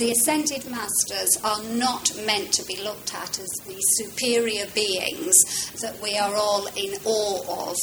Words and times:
the 0.00 0.10
ascended 0.12 0.64
masters 0.70 1.36
are 1.44 1.62
not 1.74 2.10
meant 2.24 2.50
to 2.54 2.64
be 2.64 2.82
looked 2.82 3.14
at 3.14 3.38
as 3.38 3.50
the 3.66 3.76
superior 3.98 4.64
beings 4.74 5.36
that 5.82 6.00
we 6.02 6.16
are 6.16 6.34
all 6.34 6.66
in 6.68 6.94
awe 7.04 7.70
of. 7.70 7.76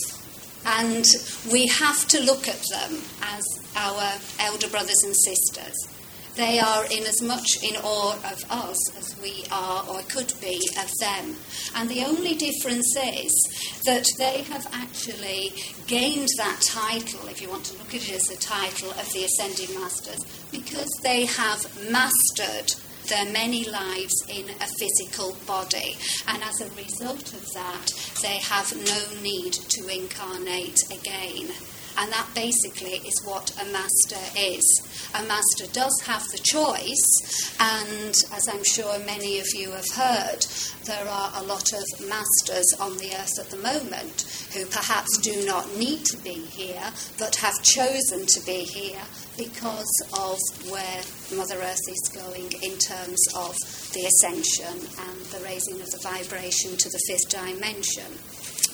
And 0.65 1.05
we 1.51 1.67
have 1.67 2.07
to 2.07 2.19
look 2.23 2.47
at 2.47 2.59
them 2.71 2.99
as 3.21 3.45
our 3.75 4.13
elder 4.39 4.67
brothers 4.67 5.03
and 5.05 5.15
sisters. 5.15 5.96
They 6.37 6.59
are 6.59 6.85
in 6.85 7.03
as 7.07 7.19
much 7.23 7.63
in 7.63 7.75
awe 7.77 8.13
of 8.13 8.43
us 8.51 8.95
as 8.95 9.19
we 9.19 9.43
are 9.51 9.83
or 9.89 10.03
could 10.03 10.31
be 10.39 10.61
of 10.79 10.91
them. 10.99 11.35
And 11.75 11.89
the 11.89 12.03
only 12.05 12.35
difference 12.35 12.95
is 12.95 13.81
that 13.85 14.05
they 14.19 14.43
have 14.43 14.67
actually 14.71 15.53
gained 15.87 16.29
that 16.37 16.61
title, 16.61 17.27
if 17.27 17.41
you 17.41 17.49
want 17.49 17.65
to 17.65 17.77
look 17.79 17.95
at 17.95 18.07
it 18.07 18.11
as 18.11 18.29
a 18.29 18.37
title, 18.37 18.91
of 18.91 19.11
the 19.13 19.23
Ascended 19.23 19.73
Masters, 19.79 20.23
because 20.51 20.91
they 21.01 21.25
have 21.25 21.89
mastered 21.89 22.71
their 23.07 23.25
many 23.31 23.63
lives 23.67 24.23
in 24.29 24.47
a 24.49 24.67
physical 24.77 25.35
body. 25.47 25.97
And 26.27 26.43
as 26.43 26.61
a 26.61 26.69
result 26.75 27.33
of 27.33 27.51
that, 27.53 27.91
they 28.21 28.37
have 28.37 28.75
no 28.75 29.21
need 29.23 29.53
to 29.53 29.87
incarnate 29.87 30.79
again. 30.91 31.49
And 31.97 32.11
that 32.11 32.27
basically 32.35 32.97
is 33.07 33.21
what 33.23 33.51
a 33.59 33.65
master 33.71 34.19
is. 34.37 35.09
A 35.15 35.23
master 35.23 35.65
does 35.73 35.99
have 36.05 36.23
the 36.31 36.37
choice, 36.37 37.55
and 37.59 38.13
as 38.33 38.47
I'm 38.51 38.63
sure 38.63 38.99
many 38.99 39.39
of 39.39 39.47
you 39.55 39.71
have 39.71 39.89
heard, 39.95 40.45
there 40.85 41.07
are 41.07 41.31
a 41.35 41.43
lot 41.43 41.73
of 41.73 41.83
masters 42.07 42.67
on 42.79 42.97
the 42.97 43.13
earth 43.15 43.39
at 43.39 43.49
the 43.49 43.57
moment 43.57 44.47
who 44.53 44.65
perhaps 44.67 45.17
do 45.17 45.45
not 45.45 45.75
need 45.75 46.05
to 46.05 46.17
be 46.17 46.33
here, 46.33 46.91
but 47.17 47.35
have 47.37 47.63
chosen 47.63 48.25
to 48.27 48.45
be 48.45 48.63
here 48.63 49.01
because 49.37 49.91
of 50.13 50.37
where 50.71 51.01
Mother 51.35 51.57
Earth 51.61 51.87
is 51.89 52.09
going 52.13 52.51
in 52.61 52.77
terms 52.77 53.21
of 53.35 53.55
the 53.93 54.05
ascension 54.05 54.87
and 55.09 55.19
the 55.31 55.43
raising 55.43 55.81
of 55.81 55.89
the 55.91 55.99
vibration 56.03 56.77
to 56.77 56.89
the 56.89 56.99
fifth 57.07 57.29
dimension. 57.29 58.11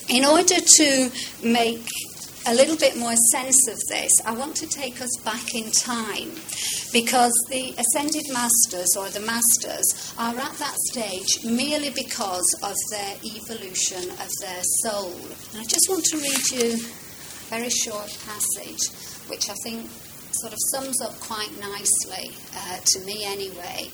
In 0.09 0.25
order 0.25 0.59
to 0.59 1.11
make 1.41 1.87
a 2.45 2.53
little 2.53 2.75
bit 2.75 2.97
more 2.97 3.15
sense 3.31 3.67
of 3.69 3.79
this, 3.87 4.11
I 4.25 4.33
want 4.33 4.55
to 4.57 4.67
take 4.67 5.01
us 5.01 5.15
back 5.23 5.55
in 5.55 5.71
time 5.71 6.31
because 6.91 7.33
the 7.49 7.73
ascended 7.77 8.25
masters 8.33 8.95
or 8.97 9.09
the 9.09 9.21
masters 9.21 10.13
are 10.17 10.35
at 10.35 10.53
that 10.59 10.75
stage 10.91 11.45
merely 11.45 11.89
because 11.91 12.47
of 12.61 12.75
their 12.91 13.15
evolution 13.23 14.09
of 14.11 14.29
their 14.41 14.63
soul. 14.83 15.15
And 15.51 15.61
I 15.61 15.63
just 15.63 15.87
want 15.89 16.03
to 16.05 16.17
read 16.17 16.51
you 16.51 16.73
a 16.73 17.49
very 17.49 17.69
short 17.69 18.11
passage 18.25 18.91
which 19.29 19.49
I 19.49 19.55
think 19.63 19.89
sort 20.31 20.51
of 20.51 20.59
sums 20.71 21.01
up 21.01 21.17
quite 21.21 21.51
nicely, 21.59 22.31
uh, 22.55 22.77
to 22.83 22.99
me 23.05 23.23
anyway, 23.25 23.89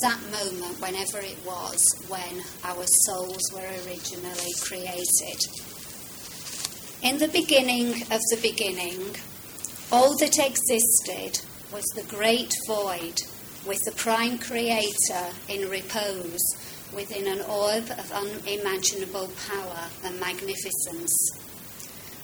that 0.00 0.20
moment, 0.30 0.80
whenever 0.80 1.18
it 1.18 1.36
was, 1.44 1.82
when 2.08 2.42
our 2.64 2.84
souls 3.04 3.42
were 3.52 3.68
originally 3.84 4.52
created. 4.62 5.38
In 7.00 7.18
the 7.18 7.28
beginning 7.28 8.02
of 8.10 8.20
the 8.30 8.38
beginning, 8.42 9.14
all 9.92 10.16
that 10.18 10.36
existed 10.36 11.40
was 11.72 11.84
the 11.94 12.02
great 12.02 12.52
void 12.66 13.22
with 13.64 13.78
the 13.84 13.92
prime 13.92 14.36
creator 14.36 15.28
in 15.48 15.70
repose 15.70 16.40
within 16.92 17.28
an 17.28 17.40
orb 17.42 17.88
of 17.96 18.10
unimaginable 18.10 19.30
power 19.48 19.88
and 20.04 20.18
magnificence. 20.18 21.38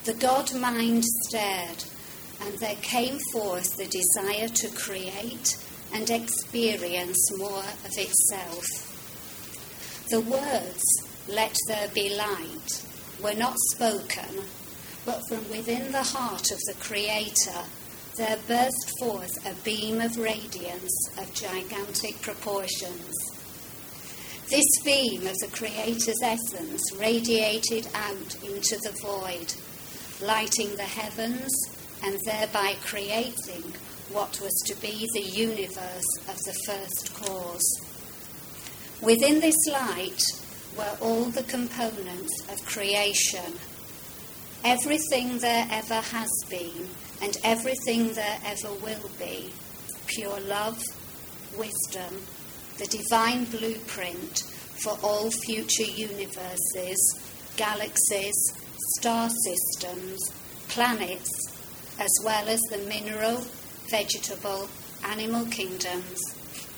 The 0.07 0.15
God 0.15 0.53
mind 0.57 1.05
stared, 1.05 1.85
and 2.41 2.59
there 2.59 2.75
came 2.83 3.21
forth 3.33 3.77
the 3.77 3.87
desire 3.87 4.49
to 4.49 4.69
create 4.71 5.57
and 5.93 6.11
experience 6.11 7.39
more 7.39 7.63
of 7.85 7.97
itself. 7.97 8.67
The 10.11 10.21
words, 10.21 10.83
Let 11.29 11.57
there 11.69 11.89
be 11.95 12.17
light, 12.17 12.83
were 13.23 13.35
not 13.35 13.55
spoken 13.73 14.43
but 15.05 15.21
from 15.29 15.49
within 15.51 15.93
the 15.93 16.03
heart 16.03 16.51
of 16.51 16.59
the 16.67 16.75
Creator 16.81 17.65
there 18.17 18.39
burst 18.47 18.93
forth 19.01 19.45
a 19.45 19.55
beam 19.65 20.01
of 20.01 20.17
radiance 20.17 21.09
of 21.19 21.35
gigantic 21.35 22.21
proportions. 22.23 23.13
This 24.49 24.65
beam 24.85 25.27
of 25.27 25.37
the 25.39 25.51
Creator's 25.53 26.23
essence 26.23 26.83
radiated 26.97 27.89
out 27.95 28.37
into 28.45 28.79
the 28.83 28.95
void, 29.03 29.53
lighting 30.23 30.77
the 30.77 30.83
heavens 30.83 31.51
and 32.05 32.21
thereby 32.25 32.77
creating 32.85 33.75
what 34.13 34.41
was 34.41 34.63
to 34.67 34.81
be 34.81 35.09
the 35.13 35.23
universe 35.23 36.19
of 36.29 36.37
the 36.45 36.55
first 36.67 37.13
cause. 37.15 37.81
Within 39.01 39.41
this 39.41 39.67
light 39.67 40.23
were 40.77 40.97
all 41.01 41.25
the 41.25 41.43
components 41.43 42.33
of 42.49 42.65
creation 42.65 43.55
everything 44.65 45.39
there 45.39 45.67
ever 45.71 46.01
has 46.01 46.31
been 46.49 46.89
and 47.21 47.37
everything 47.45 48.13
there 48.15 48.39
ever 48.47 48.73
will 48.83 49.11
be 49.19 49.53
pure 50.07 50.41
love, 50.41 50.83
wisdom, 51.57 52.23
the 52.79 52.87
divine 52.87 53.45
blueprint 53.45 54.43
for 54.83 54.99
all 55.03 55.31
future 55.31 55.85
universes, 55.85 57.21
galaxies, 57.57 58.35
star 58.97 59.29
systems, 59.45 60.19
planets, 60.69 61.31
as 62.01 62.11
well 62.25 62.49
as 62.49 62.61
the 62.71 62.79
mineral, 62.89 63.45
vegetable, 63.91 64.69
animal 65.05 65.47
kingdoms, 65.47 66.21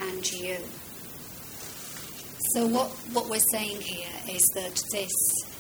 and 0.01 0.31
you. 0.33 0.57
So, 2.55 2.67
what, 2.67 2.91
what 3.13 3.29
we're 3.31 3.41
saying 3.53 3.81
here 3.81 4.07
is 4.29 4.43
that 4.55 4.83
this 4.93 5.13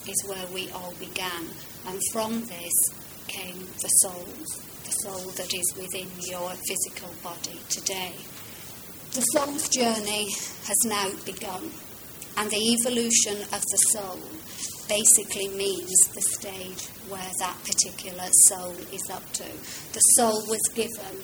is 0.06 0.24
where 0.28 0.46
we 0.52 0.70
all 0.70 0.94
began. 0.98 1.46
And 1.86 2.00
from 2.12 2.40
this 2.46 2.72
came 3.28 3.66
the 3.80 3.88
soul, 3.88 4.26
the 4.84 4.90
soul 5.02 5.30
that 5.36 5.52
is 5.54 5.74
within 5.76 6.08
your 6.18 6.50
physical 6.66 7.14
body 7.22 7.60
today. 7.68 8.12
The 9.12 9.20
soul's 9.20 9.68
journey 9.68 10.30
has 10.66 10.76
now 10.84 11.10
begun, 11.24 11.70
and 12.36 12.50
the 12.50 12.74
evolution 12.74 13.40
of 13.52 13.62
the 13.62 13.82
soul 13.92 14.20
basically 14.88 15.48
means 15.48 15.96
the 16.14 16.22
stage 16.22 16.86
where 17.08 17.32
that 17.38 17.56
particular 17.64 18.28
soul 18.48 18.74
is 18.92 19.10
up 19.10 19.32
to. 19.32 19.44
The 19.92 20.00
soul 20.16 20.42
was 20.48 20.62
given 20.74 21.22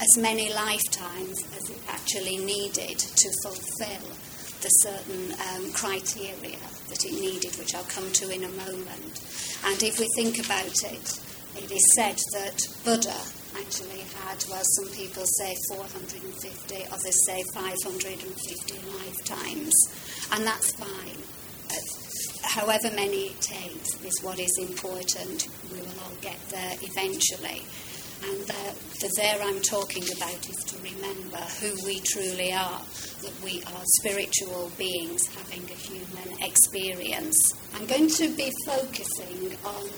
as 0.00 0.18
many 0.18 0.52
lifetimes 0.52 1.38
as 1.56 1.70
it 1.70 1.80
actually 1.88 2.38
needed 2.38 2.98
to 2.98 3.30
fulfill 3.42 4.16
the 4.64 4.70
certain 4.80 5.36
um, 5.52 5.70
criteria 5.72 6.56
that 6.88 7.04
it 7.04 7.12
needed, 7.12 7.52
which 7.60 7.74
I'll 7.74 7.84
come 7.84 8.10
to 8.12 8.32
in 8.32 8.44
a 8.44 8.48
moment. 8.48 9.20
And 9.68 9.76
if 9.82 10.00
we 10.00 10.08
think 10.16 10.40
about 10.40 10.72
it, 10.88 11.20
it 11.60 11.70
is 11.70 11.84
said 11.94 12.16
that 12.32 12.64
Buddha 12.82 13.12
actually 13.60 14.08
had, 14.24 14.40
well, 14.48 14.64
some 14.64 14.88
people 14.96 15.22
say 15.36 15.54
450, 15.68 16.86
others 16.88 17.26
say 17.28 17.44
550 17.52 18.24
lifetimes, 19.04 19.74
and 20.32 20.46
that's 20.46 20.72
fine. 20.80 21.20
However 22.42 22.88
many 22.96 23.36
it 23.36 23.40
takes 23.42 24.00
is 24.00 24.22
what 24.22 24.40
is 24.40 24.56
important. 24.58 25.48
We 25.72 25.80
will 25.80 26.00
all 26.08 26.16
get 26.22 26.40
there 26.48 26.72
eventually. 26.80 27.68
And 28.26 28.40
the, 28.46 28.74
the 29.00 29.12
there 29.16 29.36
I'm 29.42 29.60
talking 29.60 30.04
about 30.16 30.48
is 30.48 30.56
to 30.56 30.76
remember 30.82 31.36
who 31.60 31.74
we 31.84 32.00
truly 32.00 32.52
are, 32.52 32.80
that 33.22 33.34
we 33.44 33.62
are 33.62 33.82
spiritual 34.00 34.70
beings 34.78 35.26
having 35.36 35.64
a 35.64 35.74
human 35.74 36.42
experience. 36.42 37.36
I'm 37.74 37.86
going 37.86 38.08
to 38.08 38.34
be 38.34 38.50
focusing 38.66 39.56
on 39.64 39.88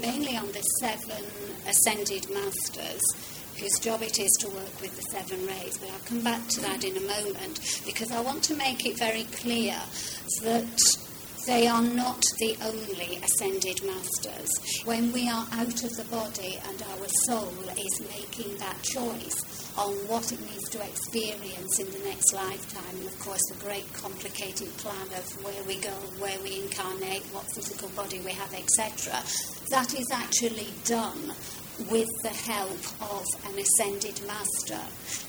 mainly 0.00 0.36
on 0.36 0.46
the 0.52 0.62
seven 0.80 1.24
ascended 1.66 2.30
masters 2.30 3.02
whose 3.58 3.78
job 3.80 4.02
it 4.02 4.18
is 4.18 4.30
to 4.40 4.48
work 4.48 4.80
with 4.80 4.96
the 4.96 5.02
seven 5.02 5.46
rays. 5.46 5.76
But 5.78 5.90
I'll 5.90 6.06
come 6.06 6.22
back 6.22 6.46
to 6.48 6.60
that 6.62 6.84
in 6.84 6.96
a 6.96 7.00
moment 7.00 7.82
because 7.84 8.10
I 8.10 8.20
want 8.20 8.42
to 8.44 8.56
make 8.56 8.86
it 8.86 8.98
very 8.98 9.24
clear 9.24 9.76
that 10.42 10.80
they 11.46 11.66
are 11.66 11.82
not 11.82 12.22
the 12.38 12.56
only 12.62 13.16
ascended 13.22 13.82
masters. 13.84 14.50
When 14.84 15.12
we 15.12 15.28
are 15.28 15.46
out 15.52 15.84
of 15.84 15.90
the 15.96 16.06
body 16.10 16.58
and 16.68 16.82
our 16.82 17.06
soul 17.26 17.52
is 17.76 18.00
making 18.00 18.56
that 18.58 18.82
choice 18.82 19.70
on 19.76 19.92
what 20.08 20.32
it 20.32 20.40
needs 20.40 20.68
to 20.70 20.82
experience 20.82 21.78
in 21.78 21.90
the 21.92 22.04
next 22.08 22.32
lifetime, 22.32 22.98
and 22.98 23.06
of 23.06 23.18
course, 23.20 23.40
the 23.48 23.64
great 23.64 23.90
complicated 23.92 24.68
plan 24.78 25.06
of 25.16 25.44
where 25.44 25.62
we 25.64 25.76
go, 25.80 25.94
where 26.18 26.38
we 26.42 26.62
incarnate, 26.62 27.22
what 27.32 27.46
physical 27.54 27.88
body 27.90 28.20
we 28.20 28.32
have, 28.32 28.52
etc., 28.52 29.12
that 29.70 29.94
is 29.98 30.10
actually 30.12 30.68
done 30.84 31.32
with 31.90 32.08
the 32.22 32.28
help 32.28 32.80
of 33.00 33.24
an 33.46 33.58
ascended 33.58 34.20
master. 34.26 34.80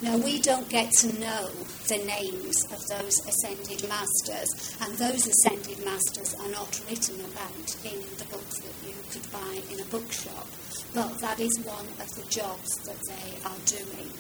Now, 0.02 0.18
we 0.18 0.40
don't 0.40 0.68
get 0.70 0.92
to 1.00 1.20
know 1.20 1.50
the 1.88 1.98
names 1.98 2.64
of 2.72 2.82
those 2.88 3.16
ascended 3.28 3.88
masters, 3.88 4.76
and 4.82 4.94
those 4.98 5.28
ascended 5.28 5.84
masters 5.86 6.34
are 6.36 6.50
not 6.50 6.82
written 6.90 7.20
about 7.22 7.76
in 7.86 8.02
the 8.18 8.26
books 8.30 8.60
that 8.60 8.76
you 8.88 8.96
could 9.12 9.32
buy 9.32 9.62
in 9.72 9.80
a 9.80 9.86
bookshop, 9.86 10.48
but 10.94 11.20
that 11.22 11.40
is 11.40 11.60
one 11.64 11.88
of 12.00 12.10
the 12.16 12.28
jobs 12.30 12.70
that 12.86 13.00
they 13.08 13.38
are 13.46 13.62
doing. 13.66 14.12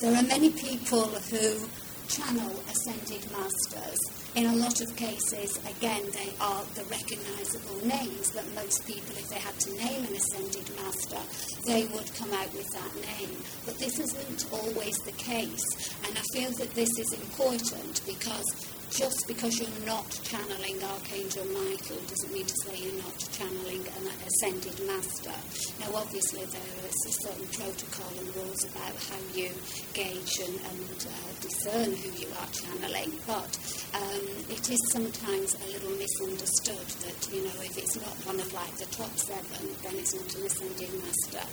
There 0.00 0.16
are 0.16 0.26
many 0.26 0.50
people 0.50 1.04
who 1.04 1.68
channel 2.08 2.52
ascended 2.68 3.30
masters. 3.30 4.21
In 4.34 4.46
a 4.46 4.56
lot 4.56 4.80
of 4.80 4.96
cases, 4.96 5.58
again, 5.68 6.02
they 6.14 6.32
are 6.40 6.64
the 6.74 6.84
recognisable 6.84 7.86
names 7.86 8.30
that 8.30 8.46
most 8.54 8.86
people, 8.86 9.14
if 9.14 9.28
they 9.28 9.38
had 9.38 9.58
to 9.60 9.76
name 9.76 10.06
an 10.06 10.16
ascended 10.16 10.74
master, 10.74 11.20
they 11.66 11.84
would 11.92 12.08
come 12.14 12.32
out 12.32 12.50
with 12.54 12.66
that 12.72 12.94
name. 12.96 13.36
But 13.66 13.78
this 13.78 13.98
isn't 14.00 14.46
always 14.50 14.96
the 15.04 15.12
case, 15.12 15.92
and 16.06 16.16
I 16.16 16.22
feel 16.32 16.50
that 16.52 16.72
this 16.74 16.88
is 16.98 17.12
important 17.12 18.00
because 18.06 18.48
just 18.92 19.24
because 19.26 19.58
you're 19.58 19.86
not 19.86 20.08
channeling 20.22 20.76
Archangel 20.84 21.46
Michael 21.46 21.96
doesn't 22.08 22.32
mean 22.32 22.44
to 22.44 22.54
say 22.64 22.76
you're 22.76 23.02
not 23.02 23.16
channeling 23.32 23.80
an 23.80 24.04
ascended 24.28 24.76
master. 24.86 25.32
Now, 25.80 25.96
obviously, 25.96 26.44
there 26.44 26.76
is 26.84 27.00
a 27.08 27.12
certain 27.24 27.46
protocol 27.56 28.12
and 28.20 28.36
rules 28.36 28.64
about 28.64 28.92
how 29.08 29.20
you 29.32 29.48
gauge 29.94 30.36
and, 30.44 30.60
and 30.60 31.06
uh, 31.08 31.32
discern 31.40 31.96
who 31.96 32.10
you 32.20 32.28
are 32.36 32.50
channeling, 32.52 33.16
but 33.26 33.56
um, 33.96 34.24
it 34.52 34.68
is 34.68 34.80
sometimes 34.92 35.56
a 35.56 35.66
little 35.72 35.96
misunderstood 35.96 36.86
that, 37.00 37.20
you 37.32 37.44
know, 37.44 37.56
if 37.64 37.78
it's 37.78 37.96
not 37.96 38.12
one 38.28 38.40
of 38.40 38.52
like 38.52 38.76
the 38.76 38.86
top 38.92 39.16
seven, 39.16 39.72
then 39.82 39.94
it's 39.96 40.14
not 40.14 40.28
an 40.36 40.44
ascended 40.44 40.92
master. 41.00 41.44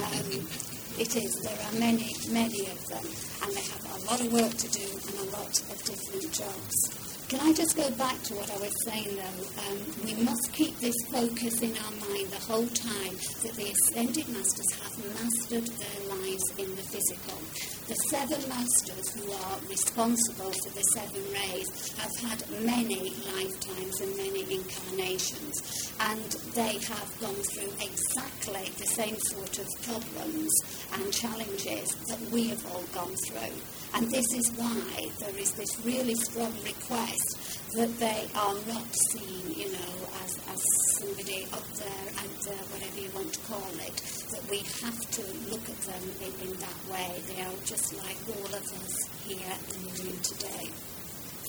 Um, 0.00 0.48
it 0.98 1.16
is. 1.16 1.34
There 1.42 1.58
are 1.66 1.78
many, 1.78 2.14
many 2.30 2.60
of 2.66 2.86
them, 2.88 3.04
and 3.42 3.52
they 3.54 3.60
have 3.60 3.84
a 3.84 4.04
lot 4.06 4.20
of 4.20 4.32
work 4.32 4.54
to 4.54 4.68
do 4.68 4.82
and 4.82 5.28
a 5.28 5.32
lot 5.32 5.60
of 5.60 5.84
different 5.84 6.32
jobs. 6.32 7.05
Can 7.28 7.40
I 7.40 7.52
just 7.52 7.76
go 7.76 7.90
back 7.98 8.22
to 8.30 8.34
what 8.34 8.48
I 8.54 8.58
was 8.62 8.72
saying 8.86 9.16
though? 9.18 9.42
Um, 9.66 9.78
we 10.06 10.14
must 10.22 10.52
keep 10.52 10.78
this 10.78 10.94
focus 11.10 11.60
in 11.60 11.74
our 11.74 11.90
mind 12.06 12.30
the 12.30 12.38
whole 12.46 12.68
time 12.68 13.18
that 13.42 13.50
the 13.58 13.74
Ascended 13.74 14.28
Masters 14.30 14.70
have 14.78 14.94
mastered 15.10 15.66
their 15.66 16.00
lives 16.06 16.46
in 16.54 16.70
the 16.78 16.86
physical. 16.86 17.42
The 17.90 17.98
seven 18.14 18.48
Masters 18.48 19.10
who 19.18 19.26
are 19.32 19.58
responsible 19.66 20.54
for 20.54 20.70
the 20.70 20.86
seven 20.94 21.22
rays 21.34 21.66
have 21.98 22.14
had 22.30 22.46
many 22.62 23.10
lifetimes 23.34 24.00
and 24.00 24.16
many 24.16 24.46
incarnations, 24.46 25.90
and 25.98 26.30
they 26.54 26.78
have 26.78 27.10
gone 27.18 27.42
through 27.50 27.74
exactly 27.82 28.70
the 28.78 28.86
same 28.86 29.18
sort 29.34 29.58
of 29.58 29.66
problems 29.82 30.54
and 30.94 31.12
challenges 31.12 31.90
that 32.06 32.20
we 32.30 32.50
have 32.54 32.64
all 32.70 32.86
gone 32.94 33.14
through. 33.26 33.58
And 33.96 34.10
this 34.10 34.26
is 34.34 34.52
why 34.56 35.08
there 35.20 35.38
is 35.40 35.52
this 35.52 35.80
really 35.82 36.14
strong 36.16 36.52
request 36.62 37.72
that 37.76 37.88
they 37.98 38.28
are 38.36 38.54
not 38.68 38.94
seen, 39.08 39.56
you 39.56 39.72
know, 39.72 39.96
as, 40.22 40.36
as 40.52 40.62
somebody 40.98 41.44
up 41.50 41.64
there, 41.80 42.04
out 42.20 42.28
uh, 42.28 42.44
there, 42.44 42.64
whatever 42.76 43.00
you 43.00 43.08
want 43.14 43.32
to 43.32 43.40
call 43.48 43.72
it, 43.80 43.96
that 44.32 44.44
we 44.50 44.58
have 44.84 45.00
to 45.12 45.22
look 45.48 45.64
at 45.64 45.80
them 45.88 46.04
in, 46.20 46.32
in 46.46 46.52
that 46.60 46.80
way. 46.92 47.22
They 47.24 47.40
are 47.40 47.56
just 47.64 47.96
like 48.04 48.20
all 48.36 48.52
of 48.52 48.64
us 48.84 49.08
here 49.24 49.56
the 49.72 50.04
room 50.04 50.20
today. 50.20 50.68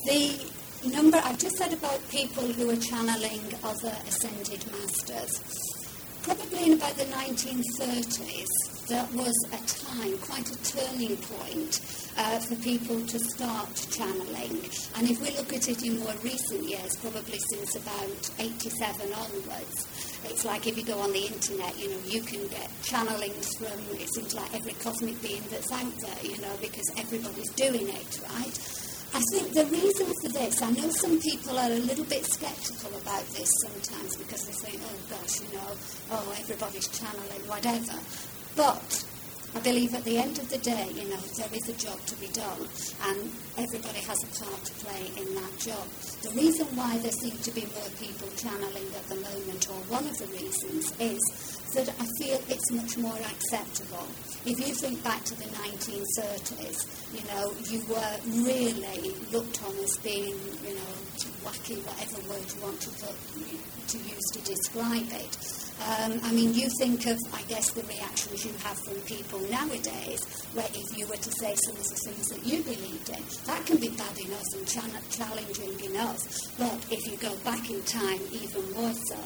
The 0.05 0.89
number 0.89 1.17
I've 1.25 1.39
just 1.39 1.57
said 1.57 1.73
about 1.73 1.99
people 2.07 2.47
who 2.47 2.69
are 2.69 2.77
channeling 2.77 3.43
other 3.61 3.91
ascended 4.07 4.63
masters. 4.71 5.43
Probably 6.23 6.71
in 6.71 6.73
about 6.73 6.95
the 6.95 7.05
1930s, 7.11 8.87
that 8.87 9.11
was 9.13 9.35
a 9.51 9.59
time, 9.67 10.17
quite 10.19 10.49
a 10.49 10.57
turning 10.63 11.17
point 11.17 12.06
uh, 12.17 12.39
for 12.39 12.55
people 12.55 12.99
to 13.05 13.19
start 13.19 13.73
channeling. 13.91 14.57
And 14.95 15.09
if 15.09 15.21
we 15.21 15.29
look 15.37 15.53
at 15.53 15.69
it 15.69 15.83
in 15.83 15.99
more 15.99 16.13
recent 16.23 16.63
years, 16.63 16.95
probably 16.97 17.39
since 17.53 17.75
about 17.75 18.31
87 18.39 19.13
onwards, 19.13 19.87
it's 20.25 20.43
like 20.43 20.67
if 20.67 20.77
you 20.77 20.83
go 20.83 20.99
on 20.99 21.11
the 21.11 21.25
internet, 21.25 21.77
you 21.79 21.89
know, 21.89 21.99
you 22.05 22.21
can 22.21 22.47
get 22.47 22.69
channelings 22.81 23.57
from, 23.57 23.79
it 23.99 24.09
seems 24.13 24.33
like 24.33 24.53
every 24.53 24.73
cosmic 24.73 25.21
being 25.21 25.43
that's 25.49 25.71
out 25.71 25.93
there, 25.99 26.23
you 26.23 26.37
know, 26.41 26.53
because 26.61 26.89
everybody's 26.97 27.51
doing 27.51 27.87
it, 27.87 28.19
right? 28.29 28.57
I 29.13 29.21
think 29.31 29.53
the 29.53 29.65
reason 29.65 30.07
for 30.21 30.29
this, 30.29 30.61
I 30.61 30.71
know 30.71 30.89
some 30.89 31.19
people 31.21 31.57
are 31.57 31.71
a 31.71 31.79
little 31.79 32.03
bit 32.05 32.25
sceptical 32.25 32.97
about 32.99 33.25
this 33.27 33.49
sometimes 33.63 34.17
because 34.17 34.45
they 34.45 34.53
say, 34.53 34.79
oh 34.83 34.97
gosh, 35.09 35.41
you 35.41 35.57
know, 35.57 35.71
oh, 36.11 36.35
everybody's 36.37 36.87
channeling, 36.89 37.47
whatever. 37.47 37.97
But 38.55 39.05
I 39.55 39.59
believe 39.61 39.93
at 39.95 40.03
the 40.03 40.17
end 40.17 40.37
of 40.39 40.49
the 40.49 40.57
day, 40.59 40.89
you 40.93 41.09
know, 41.09 41.19
there 41.37 41.49
is 41.51 41.69
a 41.69 41.73
job 41.73 41.99
to 42.05 42.15
be 42.17 42.27
done, 42.27 42.67
and 43.09 43.31
everybody 43.57 43.99
has 44.05 44.19
a 44.23 44.43
part 44.43 44.63
to 44.65 44.73
play 44.85 45.07
in 45.17 45.35
that 45.35 45.57
job. 45.57 45.87
The 46.21 46.31
reason 46.35 46.67
why 46.75 46.97
there 46.99 47.11
seem 47.11 47.37
to 47.37 47.51
be 47.51 47.65
more 47.73 47.89
people 47.97 48.27
channeling 48.37 48.87
at 48.93 49.07
the 49.09 49.15
moment, 49.15 49.67
or 49.69 49.79
one 49.89 50.05
of 50.05 50.17
the 50.17 50.27
reasons, 50.27 50.93
is 50.99 51.19
that 51.73 51.89
I 51.89 52.05
feel 52.19 52.39
it's 52.47 52.71
much 52.71 52.97
more 52.97 53.17
acceptable. 53.17 54.07
If 54.45 54.59
you 54.59 54.73
think 54.75 55.03
back 55.03 55.23
to 55.25 55.35
the 55.35 55.45
1930s, 55.45 56.79
you 57.15 57.23
know, 57.31 57.51
you 57.67 57.81
were 57.89 58.13
really 58.45 59.15
looked 59.31 59.63
on 59.63 59.75
as 59.83 59.97
being, 60.03 60.37
you 60.63 60.75
know, 60.75 60.93
wacky, 61.43 61.81
whatever 61.83 62.19
word 62.29 62.45
you 62.53 62.61
want 62.61 62.79
to 62.81 62.89
put, 63.01 63.15
to 63.87 63.97
use 63.97 64.27
to 64.33 64.41
describe 64.43 65.07
it. 65.11 65.37
Um, 65.87 66.19
I 66.23 66.31
mean, 66.33 66.53
you 66.53 66.67
think 66.79 67.05
of, 67.05 67.17
I 67.33 67.41
guess, 67.43 67.71
the 67.71 67.83
reactions 67.83 68.43
you 68.43 68.51
have 68.63 68.77
from 68.79 68.95
people 69.01 69.39
nowadays, 69.49 70.21
where 70.53 70.67
if 70.73 70.97
you 70.97 71.07
were 71.07 71.15
to 71.15 71.31
say 71.31 71.55
some 71.55 71.77
of 71.77 71.87
the 71.87 71.99
things 72.03 72.27
that 72.29 72.43
you 72.45 72.63
believed 72.63 73.09
in, 73.09 73.23
that 73.45 73.65
can 73.65 73.77
be 73.77 73.89
bad 73.89 74.17
enough 74.19 74.43
and 74.55 74.67
challenging 75.09 75.79
enough. 75.91 76.19
But 76.57 76.77
if 76.91 77.05
you 77.09 77.17
go 77.17 77.35
back 77.45 77.69
in 77.69 77.81
time, 77.83 78.19
even 78.31 78.71
more 78.73 78.93
so. 78.93 79.21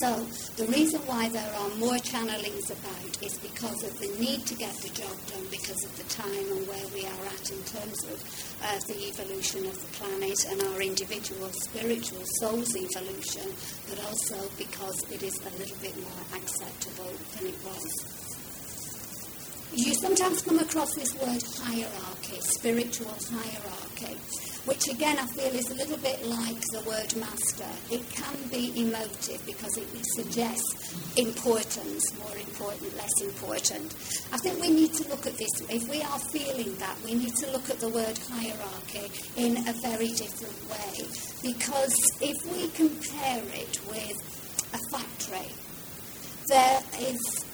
So 0.00 0.26
the 0.56 0.66
reason 0.72 1.00
why 1.06 1.28
there 1.28 1.54
are 1.54 1.68
more 1.78 1.94
channelings 2.02 2.66
about 2.66 3.22
is 3.22 3.38
because 3.38 3.84
of 3.84 3.94
the 4.00 4.10
need 4.18 4.44
to 4.46 4.54
get 4.56 4.74
the 4.82 4.88
job 4.88 5.14
done 5.30 5.46
because 5.52 5.84
of 5.84 5.94
the 5.96 6.02
time 6.10 6.50
and 6.50 6.66
where 6.66 6.88
we 6.90 7.06
are 7.06 7.26
at 7.30 7.46
in 7.54 7.62
terms 7.62 8.02
of 8.10 8.18
uh, 8.58 8.80
the 8.90 8.98
evolution 9.06 9.64
of 9.66 9.78
the 9.78 9.86
planet 9.94 10.34
and 10.50 10.62
our 10.66 10.82
individual 10.82 11.48
spiritual 11.62 12.26
soul's 12.42 12.74
evolution, 12.74 13.46
but 13.88 14.02
also 14.10 14.34
because 14.58 14.98
it 15.12 15.22
is 15.22 15.38
a 15.46 15.58
little 15.62 15.78
bit 15.78 15.94
more 16.02 16.24
acceptable 16.42 17.14
than 17.38 17.46
it 17.54 17.58
was. 17.62 17.86
You 19.74 19.94
sometimes 19.94 20.42
come 20.42 20.58
across 20.58 20.92
this 20.96 21.14
word 21.22 21.42
hierarchy, 21.62 22.40
spiritual 22.42 23.14
hierarchy 23.30 24.18
which 24.64 24.88
again 24.88 25.18
I 25.18 25.26
feel 25.26 25.54
is 25.54 25.70
a 25.70 25.74
little 25.74 25.98
bit 25.98 26.24
like 26.26 26.60
the 26.72 26.82
word 26.86 27.14
master. 27.16 27.68
It 27.90 28.08
can 28.10 28.36
be 28.50 28.72
emotive 28.80 29.44
because 29.46 29.76
it 29.76 29.88
suggests 30.14 31.18
importance, 31.18 32.02
more 32.18 32.36
important, 32.36 32.96
less 32.96 33.20
important. 33.22 33.94
I 34.32 34.38
think 34.38 34.60
we 34.60 34.70
need 34.70 34.94
to 34.94 35.08
look 35.08 35.26
at 35.26 35.36
this, 35.36 35.50
if 35.68 35.88
we 35.88 36.02
are 36.02 36.18
feeling 36.18 36.74
that, 36.76 36.96
we 37.04 37.14
need 37.14 37.34
to 37.36 37.50
look 37.50 37.68
at 37.70 37.80
the 37.80 37.88
word 37.88 38.18
hierarchy 38.30 39.10
in 39.36 39.56
a 39.68 39.72
very 39.82 40.08
different 40.08 40.58
way. 40.70 41.06
Because 41.42 41.94
if 42.20 42.36
we 42.52 42.68
compare 42.68 43.42
it 43.54 43.78
with 43.88 44.16
a 44.72 44.78
factory, 44.96 45.52
there 46.48 46.82
is 47.00 47.44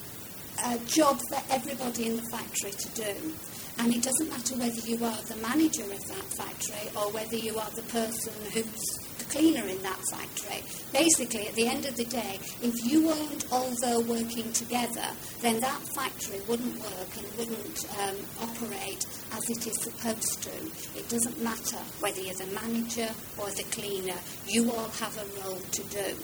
a 0.65 0.79
job 0.87 1.19
for 1.31 1.43
everybody 1.51 2.07
in 2.07 2.17
the 2.17 2.23
factory 2.31 2.71
to 2.71 2.89
do. 2.91 3.35
And 3.79 3.95
it 3.95 4.03
doesn't 4.03 4.29
matter 4.29 4.55
whether 4.57 4.81
you 4.87 5.05
are 5.05 5.23
the 5.23 5.37
manager 5.37 5.85
of 5.85 6.07
that 6.09 6.25
factory 6.37 6.91
or 6.97 7.11
whether 7.13 7.37
you 7.37 7.59
are 7.59 7.71
the 7.71 7.83
person 7.83 8.33
who's 8.53 8.99
the 9.19 9.25
cleaner 9.31 9.67
in 9.67 9.81
that 9.83 10.01
factory. 10.11 10.63
Basically, 10.93 11.47
at 11.47 11.55
the 11.55 11.67
end 11.67 11.87
of 11.87 11.97
the 11.97 12.05
day, 12.05 12.39
if 12.63 12.75
you 12.85 13.07
weren't 13.07 13.47
all 13.51 13.71
there 13.81 14.01
working 14.01 14.53
together, 14.53 15.07
then 15.41 15.61
that 15.61 15.81
factory 15.95 16.41
wouldn't 16.49 16.79
work 16.79 17.17
and 17.17 17.27
wouldn't 17.39 17.87
um, 18.01 18.17
operate 18.43 19.07
as 19.33 19.49
it 19.49 19.67
is 19.67 19.81
supposed 19.81 20.43
to. 20.43 20.99
It 20.99 21.09
doesn't 21.09 21.43
matter 21.43 21.79
whether 22.01 22.21
you're 22.21 22.35
the 22.35 22.47
manager 22.55 23.09
or 23.39 23.51
the 23.51 23.65
cleaner, 23.71 24.19
you 24.47 24.71
all 24.71 24.89
have 25.01 25.17
a 25.17 25.27
role 25.43 25.61
to 25.61 25.83
do 25.85 26.17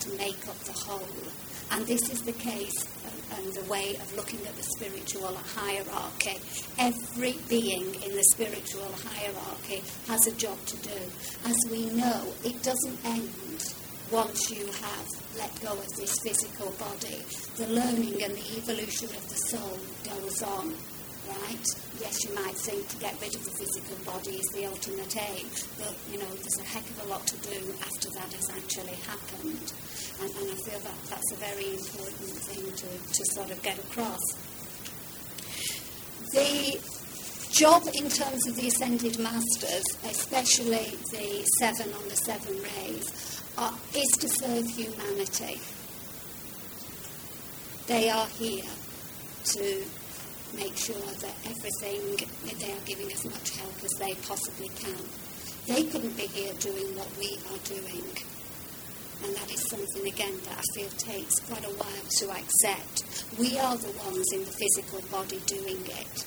to 0.00 0.16
make 0.18 0.46
up 0.48 0.58
the 0.64 0.72
whole. 0.72 1.06
And 1.70 1.86
this 1.86 2.10
is 2.10 2.22
the 2.22 2.32
case 2.32 2.84
and 3.36 3.52
the 3.54 3.64
way 3.70 3.96
of 3.96 4.16
looking 4.16 4.40
at 4.46 4.56
the 4.56 4.62
spiritual 4.62 5.34
hierarchy. 5.34 6.38
Every 6.78 7.34
being 7.48 7.94
in 8.02 8.12
the 8.14 8.24
spiritual 8.32 8.90
hierarchy 9.04 9.82
has 10.08 10.26
a 10.26 10.32
job 10.32 10.58
to 10.66 10.76
do. 10.78 10.98
As 11.44 11.56
we 11.70 11.86
know, 11.90 12.32
it 12.44 12.62
doesn't 12.62 13.04
end 13.04 13.74
once 14.10 14.50
you 14.50 14.66
have 14.66 15.06
let 15.36 15.62
go 15.62 15.72
of 15.72 15.88
this 15.96 16.18
physical 16.22 16.70
body. 16.72 17.24
The 17.56 17.66
learning 17.68 18.22
and 18.22 18.34
the 18.34 18.58
evolution 18.58 19.08
of 19.08 19.28
the 19.28 19.36
soul 19.48 19.78
goes 20.04 20.42
on 20.42 20.74
right? 21.28 21.66
Yes, 22.00 22.24
you 22.24 22.34
might 22.34 22.56
think 22.56 22.88
to 22.88 22.96
get 22.96 23.20
rid 23.20 23.34
of 23.34 23.44
the 23.44 23.50
physical 23.50 23.96
body 24.04 24.36
is 24.36 24.48
the 24.54 24.66
ultimate 24.66 25.16
aim, 25.16 25.46
but 25.78 25.94
you 26.10 26.18
know, 26.18 26.30
there's 26.42 26.58
a 26.58 26.64
heck 26.64 26.82
of 26.82 27.06
a 27.06 27.08
lot 27.08 27.26
to 27.26 27.36
do 27.38 27.58
after 27.80 28.10
that 28.10 28.32
has 28.32 28.50
actually 28.50 28.96
happened. 29.06 29.72
And, 30.20 30.30
and 30.30 30.46
I 30.50 30.56
feel 30.66 30.80
that 30.80 30.98
that's 31.08 31.32
a 31.32 31.36
very 31.36 31.70
important 31.74 32.32
thing 32.46 32.64
to, 32.64 32.90
to 33.12 33.22
sort 33.32 33.50
of 33.50 33.62
get 33.62 33.78
across. 33.78 34.22
The 36.32 36.80
job 37.52 37.82
in 37.94 38.08
terms 38.08 38.48
of 38.48 38.56
the 38.56 38.68
ascended 38.68 39.18
masters, 39.18 39.84
especially 40.04 40.96
the 41.12 41.44
seven 41.58 41.92
on 41.92 42.08
the 42.08 42.16
seven 42.16 42.56
rays, 42.56 43.42
are, 43.58 43.74
is 43.94 44.10
to 44.18 44.28
serve 44.28 44.66
humanity. 44.66 45.60
They 47.86 48.08
are 48.08 48.26
here 48.26 48.64
to 49.44 49.84
make 50.54 50.76
sure 50.76 50.94
that 50.96 51.34
everything, 51.44 52.16
that 52.44 52.58
they 52.58 52.72
are 52.72 52.84
giving 52.86 53.12
as 53.12 53.24
much 53.24 53.56
help 53.56 53.74
as 53.84 53.92
they 53.98 54.14
possibly 54.26 54.68
can. 54.76 54.98
They 55.66 55.84
couldn't 55.84 56.16
be 56.16 56.26
here 56.26 56.52
doing 56.58 56.96
what 56.96 57.08
we 57.18 57.38
are 57.50 57.62
doing. 57.64 58.04
And 59.24 59.36
that 59.36 59.52
is 59.54 59.62
something, 59.70 60.06
again, 60.06 60.34
that 60.44 60.58
I 60.58 60.62
feel 60.74 60.90
takes 60.98 61.38
quite 61.46 61.64
a 61.64 61.70
while 61.78 62.04
to 62.18 62.30
accept. 62.30 63.24
We 63.38 63.56
are 63.58 63.76
the 63.76 63.94
ones 64.02 64.26
in 64.32 64.44
the 64.44 64.50
physical 64.50 65.00
body 65.10 65.38
doing 65.46 65.78
it. 65.86 66.26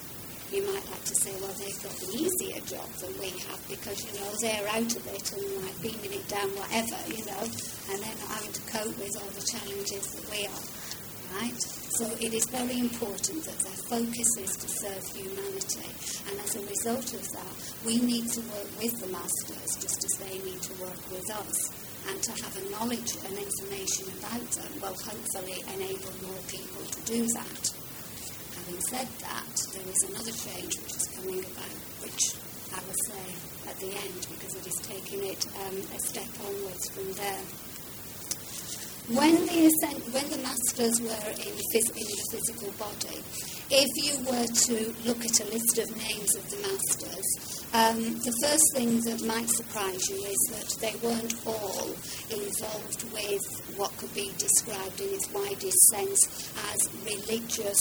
You 0.52 0.64
might 0.72 0.88
like 0.88 1.04
to 1.04 1.16
say, 1.16 1.34
well, 1.42 1.52
they've 1.60 1.84
got 1.84 1.92
an 2.04 2.12
easier 2.16 2.62
job 2.64 2.88
than 3.04 3.12
we 3.20 3.36
have 3.52 3.60
because, 3.68 4.00
you 4.06 4.14
know, 4.16 4.32
they're 4.40 4.70
out 4.70 4.96
of 4.96 5.06
it 5.08 5.34
and 5.34 5.66
like 5.66 5.82
beaming 5.82 6.14
it 6.16 6.28
down, 6.30 6.48
whatever, 6.56 6.96
you 7.12 7.26
know, 7.26 7.44
and 7.92 8.00
they're 8.00 8.20
not 8.24 8.32
having 8.40 8.54
to 8.54 8.62
cope 8.72 8.98
with 8.98 9.12
all 9.20 9.32
the 9.36 9.44
challenges 9.44 10.06
that 10.16 10.26
we 10.32 10.48
are, 10.48 11.42
right? 11.42 11.85
So 11.96 12.06
it 12.20 12.34
is 12.34 12.46
very 12.52 12.80
important 12.80 13.44
that 13.46 13.60
their 13.60 13.80
focus 13.88 14.30
is 14.38 14.52
to 14.58 14.68
serve 14.68 15.04
humanity. 15.16 15.90
And 16.30 16.40
as 16.40 16.56
a 16.56 16.68
result 16.68 17.14
of 17.14 17.24
that, 17.32 17.56
we 17.86 18.00
need 18.00 18.28
to 18.36 18.42
work 18.52 18.70
with 18.82 19.00
the 19.00 19.08
masters 19.08 19.76
just 19.80 20.04
as 20.04 20.14
they 20.20 20.40
need 20.44 20.62
to 20.62 20.74
work 20.84 21.00
with 21.12 21.24
us. 21.32 21.58
And 22.08 22.22
to 22.22 22.32
have 22.44 22.56
a 22.60 22.70
knowledge 22.72 23.16
and 23.26 23.38
information 23.38 24.12
about 24.20 24.46
them 24.52 24.72
will 24.82 24.98
hopefully 25.00 25.64
enable 25.74 26.14
more 26.28 26.44
people 26.48 26.84
to 26.84 27.02
do 27.08 27.26
that 27.34 27.72
having 28.66 28.82
said 28.82 29.08
that, 29.22 29.56
there 29.74 29.88
is 29.94 30.10
another 30.10 30.32
change 30.32 30.74
which 30.82 30.96
is 30.98 31.08
coming 31.14 31.38
about, 31.38 31.78
which 32.02 32.34
I 32.74 32.82
will 32.82 32.98
say 33.06 33.26
at 33.70 33.78
the 33.78 33.94
end 33.94 34.28
because 34.34 34.56
it 34.56 34.66
is 34.66 34.76
taking 34.82 35.22
it 35.22 35.46
um, 35.62 35.78
a 35.94 36.00
step 36.00 36.26
onwards 36.42 36.90
from 36.90 37.14
there. 37.14 37.46
When 39.08 39.36
the, 39.46 39.70
when 40.10 40.30
the 40.32 40.42
masters 40.42 41.00
were 41.00 41.30
in, 41.38 41.46
in 41.46 41.58
the 41.62 42.26
physical 42.32 42.72
body, 42.74 43.22
if 43.70 43.90
you 44.02 44.18
were 44.26 44.48
to 44.48 44.96
look 45.06 45.24
at 45.24 45.42
a 45.42 45.46
list 45.46 45.78
of 45.78 45.96
names 45.96 46.34
of 46.34 46.50
the 46.50 46.58
masters, 46.66 47.66
um, 47.72 48.18
the 48.26 48.34
first 48.42 48.66
thing 48.74 49.02
that 49.02 49.22
might 49.22 49.48
surprise 49.48 50.10
you 50.10 50.26
is 50.26 50.42
that 50.50 50.82
they 50.82 50.98
weren't 51.06 51.36
all 51.46 51.94
involved 52.34 53.04
with 53.14 53.78
what 53.78 53.96
could 53.98 54.14
be 54.16 54.32
described 54.40 55.00
in 55.00 55.14
its 55.14 55.32
widest 55.32 55.78
sense 55.94 56.50
as 56.74 56.90
religious 57.06 57.78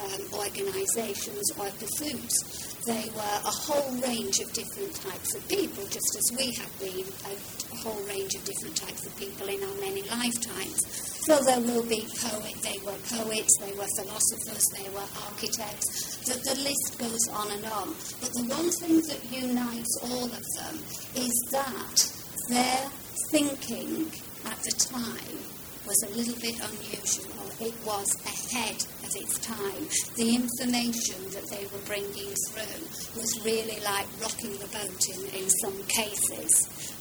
um, 0.00 0.40
organisations 0.40 1.52
or 1.58 1.68
pursuits. 1.76 2.71
They 2.86 3.08
were 3.14 3.38
a 3.46 3.54
whole 3.62 3.92
range 4.02 4.40
of 4.40 4.52
different 4.52 4.94
types 4.96 5.34
of 5.36 5.46
people, 5.48 5.84
just 5.86 6.16
as 6.18 6.36
we 6.36 6.52
have 6.58 6.80
been 6.80 7.06
a, 7.30 7.62
whole 7.82 8.02
range 8.06 8.34
of 8.34 8.44
different 8.44 8.76
types 8.76 9.06
of 9.06 9.16
people 9.16 9.48
in 9.48 9.62
our 9.62 9.74
many 9.80 10.02
lifetimes. 10.02 10.82
So 11.26 11.38
there 11.42 11.60
will 11.60 11.82
be 11.86 12.06
poet, 12.18 12.54
they 12.62 12.78
were 12.84 12.98
poets, 13.10 13.58
they 13.58 13.72
were 13.78 13.86
philosophers, 13.98 14.64
they 14.76 14.88
were 14.90 15.06
architects. 15.26 16.18
The, 16.26 16.34
the 16.34 16.60
list 16.62 16.98
goes 16.98 17.28
on 17.28 17.50
and 17.50 17.64
on. 17.66 17.94
But 18.20 18.30
the 18.34 18.46
one 18.50 18.70
thing 18.70 19.00
that 19.08 19.32
unites 19.32 19.98
all 20.02 20.24
of 20.24 20.44
them 20.58 20.78
is 21.14 21.48
that 21.50 22.12
their 22.50 22.88
thinking 23.30 24.10
at 24.44 24.58
the 24.62 24.72
time 24.72 25.51
was 25.92 26.10
a 26.10 26.16
little 26.16 26.40
bit 26.40 26.56
unusual. 26.56 27.44
It 27.60 27.74
was 27.84 28.08
ahead 28.24 28.80
of 29.04 29.12
its 29.12 29.36
time. 29.44 29.84
The 30.16 30.36
information 30.40 31.20
that 31.36 31.44
they 31.52 31.68
were 31.68 31.84
bringing 31.84 32.32
through 32.48 32.80
was 33.12 33.44
really 33.44 33.76
like 33.84 34.08
rocking 34.22 34.56
the 34.56 34.72
boat 34.72 35.04
in, 35.12 35.20
in 35.36 35.50
some 35.60 35.76
cases 35.92 36.48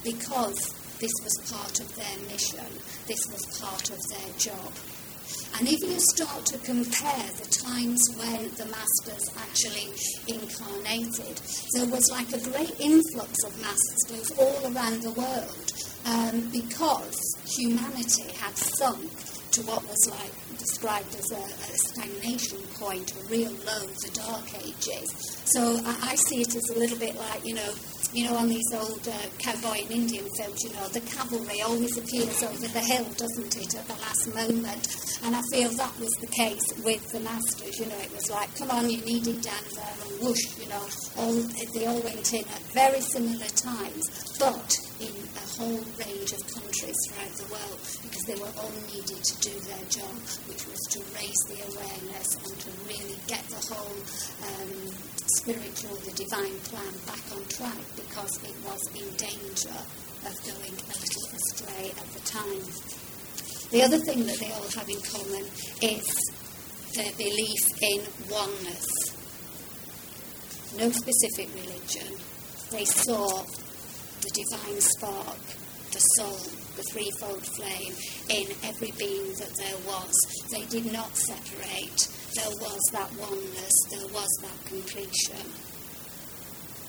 because 0.03 0.75
this 0.99 1.15
was 1.23 1.39
part 1.47 1.79
of 1.79 1.87
their 1.95 2.17
mission, 2.27 2.67
this 3.07 3.23
was 3.31 3.47
part 3.63 3.89
of 3.95 3.99
their 4.11 4.31
job. 4.35 4.73
And 5.57 5.69
if 5.71 5.79
you 5.79 5.95
start 6.11 6.45
to 6.47 6.57
compare 6.57 7.31
the 7.39 7.47
times 7.47 8.01
when 8.19 8.51
the 8.59 8.67
masters 8.75 9.31
actually 9.39 9.87
incarnated, 10.27 11.39
there 11.75 11.87
was 11.87 12.03
like 12.11 12.27
a 12.33 12.43
great 12.43 12.75
influx 12.81 13.31
of 13.47 13.55
masters 13.61 14.31
all 14.37 14.75
around 14.75 15.01
the 15.01 15.15
world 15.15 15.90
um, 16.05 16.49
because 16.51 17.19
humanity 17.45 18.31
had 18.33 18.55
sunk 18.57 19.09
to 19.51 19.61
what 19.63 19.83
was 19.83 20.09
like 20.09 20.31
described 20.57 21.13
as 21.15 21.31
a, 21.31 21.35
a, 21.35 21.77
stagnation 21.91 22.57
point, 22.79 23.11
a 23.11 23.27
real 23.27 23.51
low, 23.51 23.83
the 23.99 24.11
dark 24.13 24.47
ages. 24.63 25.11
So 25.43 25.79
I, 25.85 26.11
I, 26.11 26.15
see 26.15 26.41
it 26.41 26.55
as 26.55 26.69
a 26.69 26.79
little 26.79 26.97
bit 26.97 27.15
like, 27.15 27.45
you 27.45 27.55
know, 27.55 27.73
you 28.13 28.25
know, 28.25 28.35
on 28.35 28.47
these 28.47 28.71
old 28.73 29.05
uh, 29.07 29.11
cowboy 29.39 29.81
and 29.83 29.91
Indian 29.91 30.25
films, 30.37 30.63
you 30.63 30.71
know, 30.73 30.87
the 30.89 31.01
cavalry 31.01 31.61
always 31.61 31.97
appears 31.97 32.43
over 32.43 32.67
the 32.67 32.79
hill, 32.79 33.05
doesn't 33.15 33.55
it, 33.57 33.75
at 33.75 33.87
the 33.87 33.95
last 33.99 34.27
moment. 34.33 34.87
And 35.23 35.35
I 35.35 35.41
feel 35.51 35.69
that 35.69 35.99
was 35.99 36.11
the 36.19 36.27
case 36.27 36.65
with 36.83 37.11
the 37.11 37.19
masters, 37.19 37.79
you 37.79 37.87
know, 37.87 37.99
it 37.99 38.13
was 38.13 38.29
like, 38.29 38.55
come 38.57 38.71
on, 38.71 38.89
you 38.89 39.01
need 39.01 39.27
it 39.27 39.41
down 39.41 39.63
there, 39.75 39.95
and 40.07 40.19
whoosh, 40.21 40.59
you 40.59 40.67
know, 40.67 40.83
all, 41.17 41.33
they 41.73 41.87
all 41.87 42.01
went 42.01 42.33
in 42.33 42.41
at 42.41 42.61
very 42.73 43.01
similar 43.01 43.47
times, 43.47 44.35
but 44.39 44.79
in 45.01 45.15
a 45.33 45.45
whole 45.57 45.81
range 45.97 46.31
of 46.31 46.41
countries 46.53 46.97
throughout 47.09 47.33
the 47.41 47.49
world, 47.49 47.79
because 48.05 48.23
they 48.29 48.37
were 48.37 48.53
all 48.61 48.75
needed 48.93 49.17
to 49.17 49.35
do 49.41 49.53
their 49.65 49.85
job, 49.89 50.13
which 50.45 50.61
was 50.69 50.81
to 50.93 50.99
raise 51.17 51.41
the 51.49 51.57
awareness 51.73 52.37
and 52.37 52.53
to 52.61 52.69
really 52.85 53.17
get 53.25 53.41
the 53.49 53.61
whole 53.73 53.97
um, 54.45 54.73
spiritual, 55.41 55.95
the 56.05 56.13
divine 56.13 56.57
plan 56.69 56.93
back 57.09 57.25
on 57.33 57.41
track 57.49 57.81
because 57.97 58.33
it 58.45 58.55
was 58.61 58.81
in 58.93 59.09
danger 59.17 59.77
of 60.29 60.33
going 60.45 60.75
a 60.77 60.95
little 61.01 61.27
astray 61.33 61.89
at 61.97 62.07
the 62.13 62.21
time. 62.21 62.61
The 63.71 63.81
other 63.81 63.97
thing 63.97 64.25
that 64.27 64.37
they 64.37 64.51
all 64.51 64.69
have 64.77 64.89
in 64.89 65.01
common 65.01 65.45
is 65.81 66.05
their 66.93 67.11
belief 67.17 67.63
in 67.81 68.01
oneness. 68.29 68.85
No 70.77 70.89
specific 70.91 71.49
religion. 71.55 72.17
They 72.71 72.85
saw 72.85 73.43
the 74.21 74.31
divine 74.33 74.81
spark, 74.81 75.43
the 75.91 75.99
soul, 76.15 76.39
the 76.77 76.83
threefold 76.91 77.45
flame 77.57 77.93
in 78.29 78.47
every 78.63 78.91
being 78.97 79.33
that 79.35 79.53
there 79.57 79.77
was. 79.85 80.13
They 80.51 80.65
did 80.65 80.91
not 80.93 81.15
separate 81.17 82.07
there 82.35 82.49
was 82.49 82.79
that 82.93 83.11
oneness, 83.19 83.73
there 83.89 84.07
was 84.07 84.29
that 84.41 84.65
completion. 84.65 85.51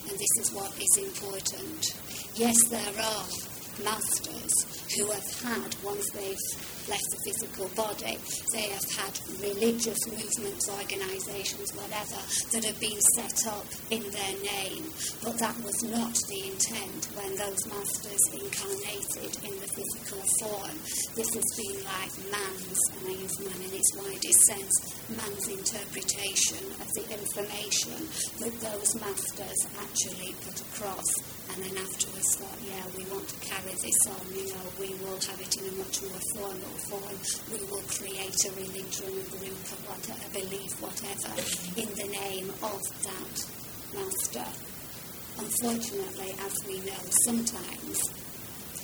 And 0.09 0.19
this 0.19 0.31
is 0.39 0.53
what 0.53 0.73
is 0.79 0.99
important. 0.99 1.99
Yes, 2.37 2.57
there 2.69 2.81
are 2.81 3.52
masters 3.81 4.53
who 4.97 5.07
have 5.11 5.31
had, 5.41 5.75
once 5.83 6.05
they've 6.13 6.47
left 6.89 7.09
the 7.11 7.23
physical 7.25 7.69
body, 7.75 8.19
they 8.53 8.69
have 8.69 8.85
had 8.93 9.15
religious 9.41 9.99
movements, 10.07 10.69
organisations, 10.69 11.73
whatever, 11.73 12.21
that 12.53 12.65
have 12.65 12.79
been 12.81 13.01
set 13.17 13.47
up 13.47 13.67
in 13.91 14.03
their 14.11 14.37
name. 14.43 14.85
But 15.23 15.39
that 15.39 15.57
was 15.63 15.79
not 15.85 16.15
the 16.29 16.53
intent 16.53 17.09
when 17.15 17.33
those 17.37 17.63
masters 17.71 18.25
incarnated 18.35 19.33
in 19.47 19.55
the 19.63 19.71
physical 19.71 20.21
form. 20.43 20.77
This 21.15 21.33
has 21.33 21.49
been 21.57 21.79
like 21.87 22.15
man's, 22.29 22.81
and 22.99 23.09
I 23.09 23.15
use 23.17 23.39
man 23.41 23.61
in 23.63 23.73
its 23.73 23.93
widest 23.97 24.41
sense, 24.51 24.77
man's 25.09 25.49
interpretation 25.49 26.65
of 26.83 26.89
the 26.93 27.07
information 27.15 28.01
that 28.43 28.55
those 28.61 28.91
masters 29.01 29.61
actually 29.79 30.35
put 30.45 30.61
across 30.61 31.09
and 31.55 31.65
then 31.65 31.77
afterwards 31.77 32.37
thought, 32.37 32.59
yeah, 32.65 32.81
we 32.97 33.05
want 33.13 33.29
to 33.29 33.37
carry 33.45 33.73
this 33.77 34.01
on, 34.09 34.25
you 34.33 34.49
know, 34.49 34.67
we 34.81 34.89
will 35.05 35.21
have 35.21 35.41
it 35.41 35.53
in 35.61 35.69
a 35.69 35.75
much 35.77 36.01
more 36.01 36.23
formal 36.33 36.75
form, 36.89 37.19
we 37.53 37.61
will 37.69 37.85
create 37.93 38.41
a 38.49 38.51
religion, 38.57 39.13
a 39.13 39.25
group, 39.37 39.61
a, 39.69 39.77
whatever, 39.85 40.17
a 40.17 40.31
belief, 40.33 40.73
whatever, 40.81 41.33
in 41.77 41.91
the 41.93 42.09
name 42.09 42.49
of 42.65 42.81
that 43.05 43.37
master. 43.93 44.49
Unfortunately, 45.39 46.33
as 46.41 46.55
we 46.67 46.81
know, 46.81 47.03
sometimes 47.25 48.01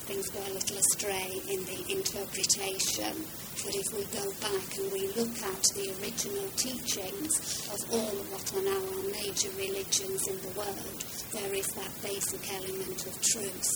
things 0.05 0.29
go 0.29 0.41
a 0.41 0.53
little 0.53 0.77
astray 0.77 1.41
in 1.49 1.65
the 1.65 1.81
interpretation. 1.93 3.17
But 3.65 3.75
if 3.75 3.93
we 3.93 4.05
go 4.15 4.25
back 4.41 4.79
and 4.79 4.93
we 4.93 5.09
look 5.19 5.35
at 5.43 5.63
the 5.75 5.91
original 5.99 6.49
teachings 6.55 7.67
of 7.75 7.81
all 7.91 8.15
of 8.15 8.27
what 8.31 8.47
are 8.55 8.63
now 8.63 8.79
our 8.79 9.05
major 9.11 9.51
religions 9.59 10.29
in 10.29 10.39
the 10.41 10.55
world, 10.55 11.05
there 11.33 11.53
is 11.53 11.67
that 11.75 11.91
basic 12.01 12.39
element 12.55 13.07
of 13.07 13.21
truth 13.21 13.67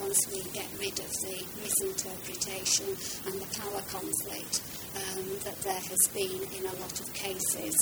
once 0.00 0.20
we 0.30 0.42
get 0.54 0.68
rid 0.78 0.94
of 1.00 1.10
the 1.26 1.42
misinterpretation 1.58 2.86
and 3.26 3.34
the 3.40 3.50
power 3.58 3.82
conflict 3.90 4.62
um, 4.94 5.26
that 5.42 5.58
there 5.62 5.74
has 5.74 6.02
been 6.14 6.40
in 6.54 6.66
a 6.66 6.74
lot 6.80 7.00
of 7.00 7.12
cases. 7.12 7.74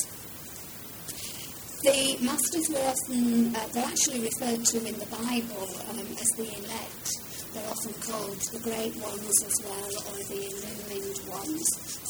The 1.82 2.16
masters 2.24 2.68
were 2.72 2.88
often, 2.88 3.54
uh, 3.54 3.68
they're 3.72 3.84
actually 3.84 4.20
referred 4.20 4.64
to 4.64 4.78
in 4.78 4.98
the 4.98 5.06
Bible 5.12 5.68
um, 5.92 6.08
as 6.16 6.30
the 6.40 6.48
elect. 6.56 7.23
They're 7.54 7.70
often 7.70 7.94
called 8.02 8.40
the 8.50 8.58
great 8.58 8.96
ones 8.96 9.36
as 9.46 9.54
well, 9.62 9.92
or 10.10 10.18
the 10.26 10.42
illumined 10.42 11.20
ones. 11.30 11.64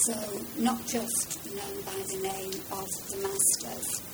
So, 0.06 0.16
not 0.56 0.80
just 0.86 1.44
known 1.52 1.82
by 1.84 2.00
the 2.08 2.20
name 2.22 2.54
of 2.72 2.88
the 3.10 3.18
masters. 3.20 4.13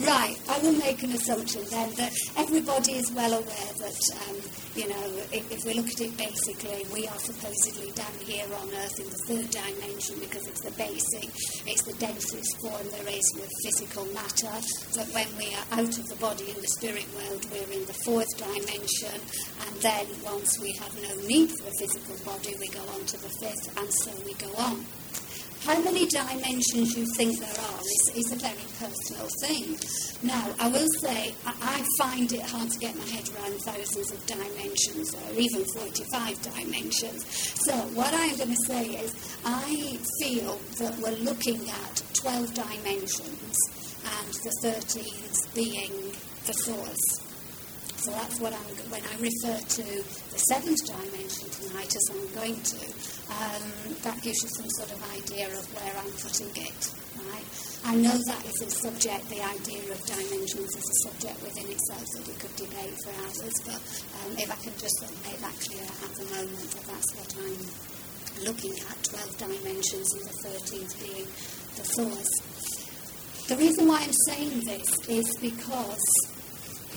Right, 0.00 0.36
I 0.48 0.58
will 0.58 0.76
make 0.76 1.02
an 1.02 1.12
assumption 1.12 1.62
then 1.70 1.90
that 1.94 2.12
everybody 2.36 2.92
is 2.92 3.10
well 3.12 3.32
aware 3.32 3.72
that, 3.80 4.00
um, 4.28 4.36
you 4.76 4.88
know, 4.88 5.06
if, 5.32 5.50
if, 5.50 5.64
we 5.64 5.72
look 5.72 5.88
at 5.88 6.00
it 6.00 6.16
basically, 6.18 6.84
we 6.92 7.08
are 7.08 7.18
supposedly 7.18 7.90
down 7.92 8.12
here 8.20 8.44
on 8.44 8.68
Earth 8.74 9.00
in 9.00 9.08
the 9.08 9.20
third 9.26 9.50
dimension 9.50 10.20
because 10.20 10.46
it's 10.46 10.60
the 10.60 10.70
basic, 10.72 11.32
it's 11.66 11.82
the 11.82 11.94
densest 11.94 12.60
form 12.60 12.86
there 12.92 13.08
is 13.08 13.24
with 13.40 13.50
physical 13.64 14.04
matter. 14.12 14.52
That 15.00 15.08
when 15.16 15.28
we 15.38 15.54
are 15.56 15.80
out 15.80 15.98
of 15.98 16.06
the 16.08 16.16
body 16.20 16.50
in 16.50 16.60
the 16.60 16.68
spirit 16.76 17.06
world, 17.16 17.46
we're 17.50 17.72
in 17.72 17.86
the 17.86 17.96
fourth 18.04 18.36
dimension, 18.36 19.16
and 19.66 19.74
then 19.80 20.06
once 20.22 20.60
we 20.60 20.72
have 20.72 20.94
no 21.02 21.16
need 21.26 21.50
for 21.56 21.68
a 21.68 21.76
physical 21.80 22.16
body, 22.22 22.54
we 22.60 22.68
go 22.68 22.84
on 22.92 23.04
to 23.06 23.16
the 23.16 23.32
fifth, 23.40 23.72
and 23.78 23.88
so 24.04 24.12
we 24.26 24.34
go 24.34 24.52
on. 24.60 24.84
How 25.66 25.82
many 25.82 26.06
dimensions 26.06 26.96
you 26.96 27.04
think 27.16 27.40
there 27.40 27.48
are 27.48 27.80
is, 27.80 28.12
is 28.14 28.32
a 28.32 28.36
very 28.36 28.66
personal 28.78 29.26
thing. 29.42 29.76
Now, 30.22 30.54
I 30.60 30.68
will 30.68 30.86
say, 31.02 31.34
I, 31.44 31.54
I 31.60 31.84
find 31.98 32.32
it 32.32 32.42
hard 32.42 32.70
to 32.70 32.78
get 32.78 32.96
my 32.96 33.04
head 33.04 33.28
around 33.34 33.58
thousands 33.62 34.12
of 34.12 34.24
dimensions 34.26 35.12
or 35.12 35.32
even 35.32 35.64
45 35.74 36.40
dimensions. 36.42 37.26
So, 37.64 37.72
what 37.98 38.14
I'm 38.14 38.36
going 38.36 38.50
to 38.50 38.64
say 38.68 38.84
is, 38.90 39.12
I 39.44 39.98
feel 40.22 40.56
that 40.78 40.96
we're 41.00 41.18
looking 41.24 41.68
at 41.68 42.02
12 42.14 42.54
dimensions 42.54 43.56
and 44.06 44.28
the 44.44 44.52
13th 44.62 45.52
being 45.52 46.12
the 46.46 46.52
source. 46.52 47.25
So 48.06 48.12
that's 48.12 48.38
what 48.38 48.54
I'm, 48.54 48.70
when 48.94 49.02
I 49.02 49.14
refer 49.18 49.58
to 49.58 49.82
the 49.82 50.38
seventh 50.46 50.78
dimension 50.86 51.50
tonight, 51.50 51.90
as 51.90 52.06
I'm 52.14 52.22
going 52.38 52.54
to, 52.54 52.78
um, 53.34 53.66
that 54.06 54.22
gives 54.22 54.46
you 54.46 54.50
some 54.54 54.70
sort 54.78 54.94
of 54.94 55.02
idea 55.10 55.50
of 55.50 55.66
where 55.74 55.90
I'm 55.90 56.14
putting 56.22 56.54
it, 56.54 56.80
right? 57.26 57.42
I 57.82 57.98
know 57.98 58.14
that 58.14 58.46
is 58.46 58.62
a 58.62 58.70
subject, 58.78 59.26
the 59.26 59.42
idea 59.42 59.90
of 59.90 59.98
dimensions 60.06 60.70
is 60.70 60.86
a 60.86 60.96
subject 61.02 61.34
within 61.42 61.66
itself 61.66 62.06
that 62.14 62.24
we 62.30 62.34
could 62.38 62.54
debate 62.54 62.94
for 63.02 63.10
hours, 63.26 63.58
but 63.66 63.82
um, 64.22 64.38
if 64.38 64.54
I 64.54 64.58
can 64.62 64.78
just 64.78 65.02
make 65.26 65.42
that 65.42 65.58
clear 65.66 65.82
at 65.82 66.12
the 66.14 66.30
moment 66.30 66.62
that 66.78 66.86
that's 66.86 67.10
what 67.18 67.30
I'm 67.42 67.58
looking 68.46 68.74
at, 68.86 69.02
12 69.02 69.50
dimensions 69.50 70.14
and 70.14 70.30
the 70.30 70.36
13th 70.46 70.94
being 71.02 71.26
the 71.74 71.82
source. 71.90 72.34
The 73.50 73.58
reason 73.58 73.90
why 73.90 73.98
I'm 73.98 74.14
saying 74.30 74.62
this 74.62 74.86
is 75.10 75.26
because 75.42 75.98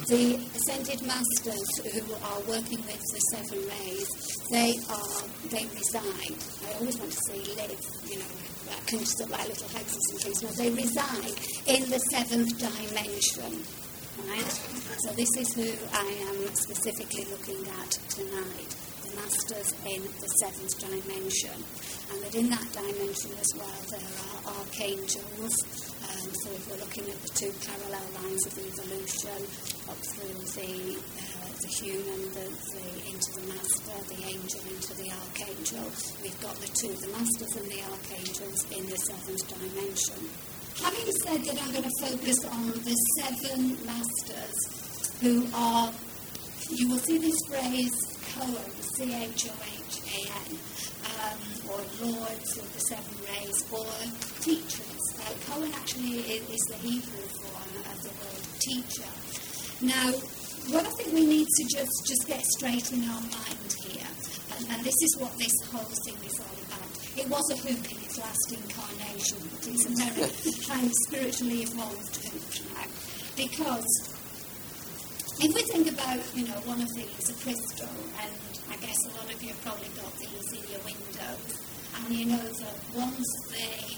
the 0.07 0.35
ascended 0.55 1.01
masters 1.05 1.69
who 1.93 2.13
are 2.13 2.39
working 2.47 2.79
with 2.85 3.01
the 3.01 3.19
seven 3.33 3.59
rays, 3.67 4.07
they 4.49 4.77
are 4.89 5.23
they 5.49 5.65
reside. 5.75 6.37
I 6.67 6.79
always 6.79 6.97
want 6.97 7.11
to 7.11 7.19
say 7.27 7.39
live, 7.55 7.79
you 8.05 8.19
know, 8.19 8.25
can 8.87 8.99
just 8.99 9.19
like 9.29 9.47
little 9.47 9.67
houses 9.69 10.01
and 10.11 10.19
things. 10.21 10.43
No, 10.43 10.49
they 10.49 10.71
reside 10.71 11.35
in 11.67 11.89
the 11.89 11.99
seventh 12.11 12.57
dimension. 12.57 13.63
Right? 14.27 14.51
So 15.05 15.11
this 15.13 15.29
is 15.37 15.53
who 15.53 15.69
I 15.93 16.07
am 16.27 16.53
specifically 16.55 17.25
looking 17.31 17.65
at 17.81 17.91
tonight. 18.09 18.75
The 19.03 19.15
masters 19.15 19.73
in 19.85 20.01
the 20.03 20.27
seventh 20.41 20.77
dimension. 20.79 21.63
And 22.11 22.23
that 22.23 22.35
in 22.35 22.49
that 22.49 22.67
dimension 22.73 23.31
as 23.39 23.53
well 23.55 23.79
there 23.89 24.01
are 24.01 24.53
archangels 24.59 25.89
um, 26.09 26.33
so 26.33 26.49
if 26.51 26.65
we're 26.69 26.79
looking 26.81 27.05
at 27.05 27.21
the 27.21 27.29
two 27.37 27.53
parallel 27.61 28.07
lines 28.23 28.45
of 28.47 28.57
evolution, 28.57 29.39
through 29.97 30.33
the, 30.59 30.97
uh, 30.97 31.49
the 31.61 31.67
human, 31.67 32.21
the, 32.33 32.45
the, 32.45 32.85
into 33.09 33.29
the 33.39 33.45
master, 33.49 33.97
the 34.13 34.21
angel 34.27 34.61
into 34.69 34.93
the 34.95 35.09
archangel, 35.09 35.89
we've 36.21 36.39
got 36.41 36.55
the 36.61 36.67
two, 36.67 36.93
the 36.93 37.07
masters 37.09 37.53
and 37.57 37.67
the 37.71 37.81
archangels 37.89 38.69
in 38.71 38.85
the 38.89 38.97
seventh 38.97 39.47
dimension. 39.49 40.29
Having 40.83 41.11
said 41.23 41.43
that, 41.43 41.61
I'm 41.61 41.71
going 41.71 41.83
to 41.83 41.97
focus 42.01 42.45
on 42.45 42.67
the 42.71 42.95
seven 43.19 43.77
masters 43.85 44.57
who 45.21 45.45
are, 45.53 45.91
you 46.69 46.89
will 46.89 46.99
see 46.99 47.17
this 47.17 47.39
phrase, 47.49 47.91
Chohan, 48.31 48.69
C-H-O-H-A-N, 48.95 50.57
um, 51.19 51.39
or 51.67 51.79
lords 52.05 52.57
of 52.57 52.73
the 52.73 52.79
seven 52.79 53.17
rays, 53.27 53.65
or 53.71 53.85
teachers 54.41 54.99
uh, 55.19 55.33
Chohan 55.43 55.73
actually 55.75 56.19
is, 56.19 56.49
is 56.49 56.63
the 56.69 56.77
Hebrew 56.77 57.27
form 57.43 57.71
of 57.91 58.03
the 58.03 58.09
word 58.09 58.43
teacher. 58.59 59.38
Now, 59.81 60.11
what 60.75 60.85
I 60.85 60.91
think 60.99 61.13
we 61.13 61.25
need 61.25 61.47
to 61.47 61.63
just, 61.71 62.03
just 62.05 62.27
get 62.27 62.43
straight 62.43 62.91
in 62.91 62.99
our 63.07 63.21
mind 63.21 63.71
here, 63.87 64.11
and, 64.57 64.67
and 64.75 64.83
this 64.83 64.99
is 65.07 65.15
what 65.17 65.31
this 65.39 65.55
whole 65.71 65.87
thing 66.03 66.19
is 66.27 66.35
all 66.35 66.57
about. 66.67 66.91
It 67.15 67.27
was 67.31 67.47
a 67.51 67.57
hoop 67.63 67.79
in 67.87 67.97
its 68.03 68.19
last 68.19 68.51
incarnation, 68.51 69.39
but 69.55 69.63
it's 69.71 69.85
a 69.87 69.95
very 70.03 70.27
kind 70.67 70.83
of 70.83 70.91
spiritually 71.07 71.63
evolved 71.63 72.11
hoop 72.27 72.43
now. 72.75 72.91
Because 73.39 73.87
if 75.39 75.55
we 75.55 75.63
think 75.63 75.95
about, 75.95 76.19
you 76.35 76.43
know, 76.43 76.59
one 76.67 76.81
of 76.81 76.91
these, 76.93 77.29
a 77.31 77.35
crystal, 77.39 77.95
and 78.19 78.35
I 78.67 78.75
guess 78.83 78.99
a 79.07 79.15
lot 79.15 79.31
of 79.31 79.39
you 79.41 79.55
have 79.55 79.63
probably 79.63 79.87
got 79.95 80.11
these 80.19 80.59
in 80.59 80.75
your 80.75 80.83
windows, 80.83 81.55
and 81.95 82.13
you 82.13 82.25
know 82.35 82.43
that 82.43 82.77
once 82.99 83.31
they 83.55 83.95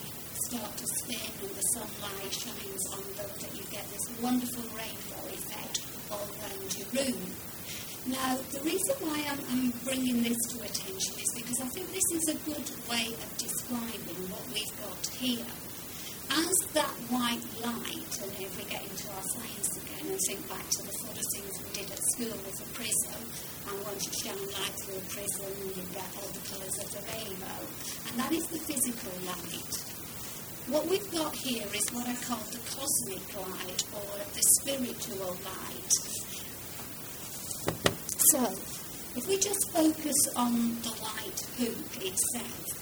start 0.51 0.75
to 0.75 0.87
spin 0.99 1.31
and 1.47 1.55
the 1.55 1.63
sunlight 1.71 2.27
shines 2.27 2.83
on 2.91 2.99
them, 3.15 3.31
that 3.39 3.55
you 3.55 3.63
get 3.71 3.87
this 3.87 4.03
wonderful 4.19 4.67
rainbow 4.75 5.23
effect 5.31 5.79
all 6.11 6.27
around 6.27 6.67
your 6.75 6.91
room. 6.91 7.23
Now, 8.11 8.35
the 8.51 8.59
reason 8.59 8.99
why 8.99 9.23
I'm, 9.31 9.39
I'm, 9.47 9.71
bringing 9.87 10.19
this 10.19 10.35
to 10.51 10.59
attention 10.59 11.15
is 11.23 11.31
because 11.39 11.55
I 11.63 11.69
think 11.71 11.87
this 11.95 12.09
is 12.19 12.35
a 12.35 12.37
good 12.43 12.67
way 12.91 13.15
of 13.15 13.29
describing 13.39 14.19
what 14.27 14.43
we've 14.51 14.75
got 14.83 14.99
here. 15.15 15.47
As 16.35 16.55
that 16.75 16.95
white 17.07 17.47
light, 17.63 18.11
and 18.19 18.31
if 18.35 18.51
we 18.59 18.67
get 18.67 18.83
into 18.83 19.07
our 19.07 19.23
science 19.31 19.71
again 19.79 20.03
and 20.03 20.19
think 20.27 20.43
back 20.51 20.67
to 20.67 20.81
the 20.83 20.95
sort 20.99 21.15
of 21.15 21.27
things 21.31 21.53
we 21.63 21.69
did 21.79 21.87
at 21.87 22.01
school 22.11 22.35
with 22.43 22.59
a 22.59 22.67
prism, 22.75 23.23
and 23.71 23.75
once 23.87 24.03
you 24.03 24.13
shine 24.19 24.43
light 24.51 24.75
through 24.83 24.99
a 24.99 25.05
prism, 25.07 25.47
you 25.63 25.83
get 25.95 26.11
all 26.19 26.27
the 26.35 26.43
colours 26.43 26.75
of 26.83 26.91
the 26.91 27.03
rainbow. 27.07 27.59
And 28.11 28.15
that 28.19 28.31
is 28.35 28.43
the 28.51 28.59
physical 28.67 29.15
light. 29.23 29.90
What 30.67 30.87
we've 30.87 31.11
got 31.11 31.35
here 31.35 31.65
is 31.73 31.89
what 31.91 32.07
I 32.07 32.15
call 32.15 32.37
the 32.51 32.59
cosmic 32.69 33.25
light 33.35 33.83
or 33.93 34.17
the 34.33 34.43
spiritual 34.61 35.35
light. 35.43 35.91
So, 38.31 38.45
if 39.17 39.27
we 39.27 39.37
just 39.37 39.71
focus 39.73 40.15
on 40.35 40.79
the 40.81 40.93
light 41.01 41.39
hoop 41.57 42.05
itself, 42.05 42.81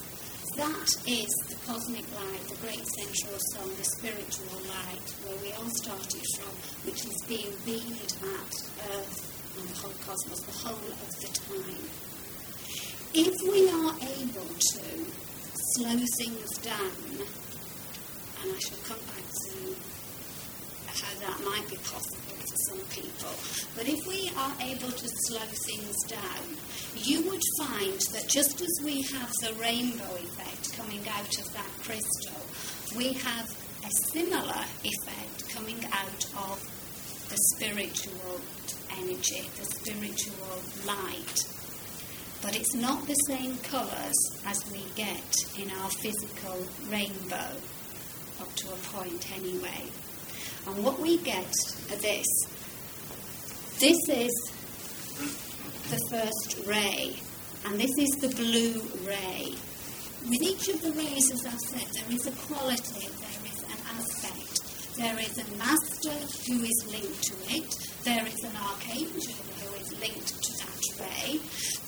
that 0.57 0.89
is 1.07 1.31
the 1.47 1.55
cosmic 1.65 2.05
light, 2.13 2.43
the 2.49 2.59
great 2.61 2.85
central 2.85 3.39
sun, 3.53 3.69
the 3.77 3.85
spiritual 3.97 4.59
light, 4.67 5.07
where 5.25 5.39
we 5.41 5.53
all 5.53 5.69
started 5.69 6.21
from, 6.35 6.53
which 6.85 7.05
is 7.05 7.23
being 7.27 7.55
beamed 7.65 8.13
at 8.21 8.53
Earth 8.91 9.39
and 9.57 9.69
the 9.69 9.75
whole 9.79 9.95
cosmos 10.05 10.41
the 10.41 10.67
whole 10.67 10.91
of 10.91 11.09
the 11.21 11.27
time. 11.31 11.89
If 13.13 13.33
we 13.41 13.69
are 13.71 13.95
able 14.03 14.51
to 14.53 14.83
slow 15.75 15.97
things 16.17 16.57
down 16.59 17.25
and 18.41 18.55
I 18.55 18.59
shall 18.59 18.77
come 18.85 18.99
back 19.11 19.25
to 19.27 19.75
how 20.87 21.19
that 21.19 21.39
might 21.45 21.69
be 21.69 21.77
possible 21.77 22.35
for 22.39 22.57
some 22.67 22.79
people. 22.89 23.31
But 23.75 23.87
if 23.87 24.05
we 24.07 24.31
are 24.35 24.53
able 24.61 24.91
to 24.91 25.07
slow 25.27 25.45
things 25.67 25.95
down, 26.07 26.57
you 26.95 27.23
would 27.29 27.41
find 27.59 27.99
that 28.13 28.27
just 28.27 28.61
as 28.61 28.79
we 28.83 29.01
have 29.13 29.31
the 29.41 29.53
rainbow 29.59 30.15
effect 30.15 30.73
coming 30.75 31.01
out 31.09 31.37
of 31.39 31.53
that 31.53 31.69
crystal, 31.83 32.41
we 32.97 33.13
have 33.13 33.47
a 33.85 33.91
similar 34.11 34.65
effect 34.83 35.49
coming 35.53 35.79
out 35.91 36.25
of 36.49 36.59
the 37.29 37.37
spiritual 37.55 38.41
energy, 38.97 39.47
the 39.57 39.65
spiritual 39.65 40.61
light. 40.85 41.43
But 42.41 42.55
it's 42.55 42.73
not 42.73 43.05
the 43.05 43.15
same 43.27 43.57
colours 43.59 44.15
as 44.45 44.63
we 44.71 44.83
get 44.95 45.35
in 45.57 45.69
our 45.71 45.89
physical 45.89 46.65
rainbow 46.89 47.51
up 48.41 48.53
to 48.55 48.67
a 48.67 48.77
point 48.93 49.31
anyway. 49.37 49.83
And 50.67 50.83
what 50.83 50.99
we 50.99 51.17
get 51.17 51.53
are 51.91 51.97
this. 51.97 52.27
This 53.79 53.97
is 54.09 54.51
the 55.89 55.99
first 56.09 56.67
ray, 56.67 57.15
and 57.65 57.79
this 57.79 57.91
is 57.97 58.09
the 58.21 58.29
blue 58.35 58.81
ray. 59.07 59.55
With 60.27 60.41
each 60.41 60.67
of 60.67 60.81
the 60.81 60.91
rays, 60.91 61.31
as 61.31 61.45
I've 61.45 61.59
said, 61.59 61.87
there 61.93 62.15
is 62.15 62.27
a 62.27 62.31
quality, 62.31 63.07
there 63.07 63.45
is 63.45 63.63
an 63.63 63.79
aspect. 63.97 64.95
There 64.97 65.17
is 65.17 65.37
a 65.37 65.57
master 65.57 66.11
who 66.45 66.61
is 66.61 66.85
linked 66.91 67.23
to 67.23 67.35
it, 67.55 67.73
there 68.03 68.25
is 68.27 68.43
an 68.43 68.55
archangel 68.57 69.33
who 69.63 69.75
is 69.79 69.97
linked 69.99 70.43
to 70.43 70.58
that 70.97 71.05
ray. 71.05 71.39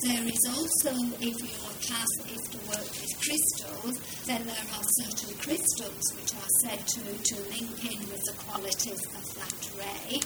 There 0.02 0.26
is 0.26 0.40
also, 0.48 0.90
if 1.20 1.36
your 1.38 1.72
class 1.82 2.12
is 2.30 2.42
to 2.50 2.58
work 2.68 2.88
with 3.00 3.12
crystals, 3.20 3.98
then 4.26 4.44
there 4.46 4.66
are 4.74 4.84
certain 5.02 5.36
crystals 5.38 6.04
which 6.16 6.34
are 6.34 6.52
said 6.62 6.86
to, 6.86 7.00
to 7.00 7.36
link 7.50 7.84
in 7.84 7.98
with 8.10 8.22
the 8.26 8.34
qualities 8.46 9.02
of 9.14 9.24
that 9.34 9.58
ray. 9.78 10.20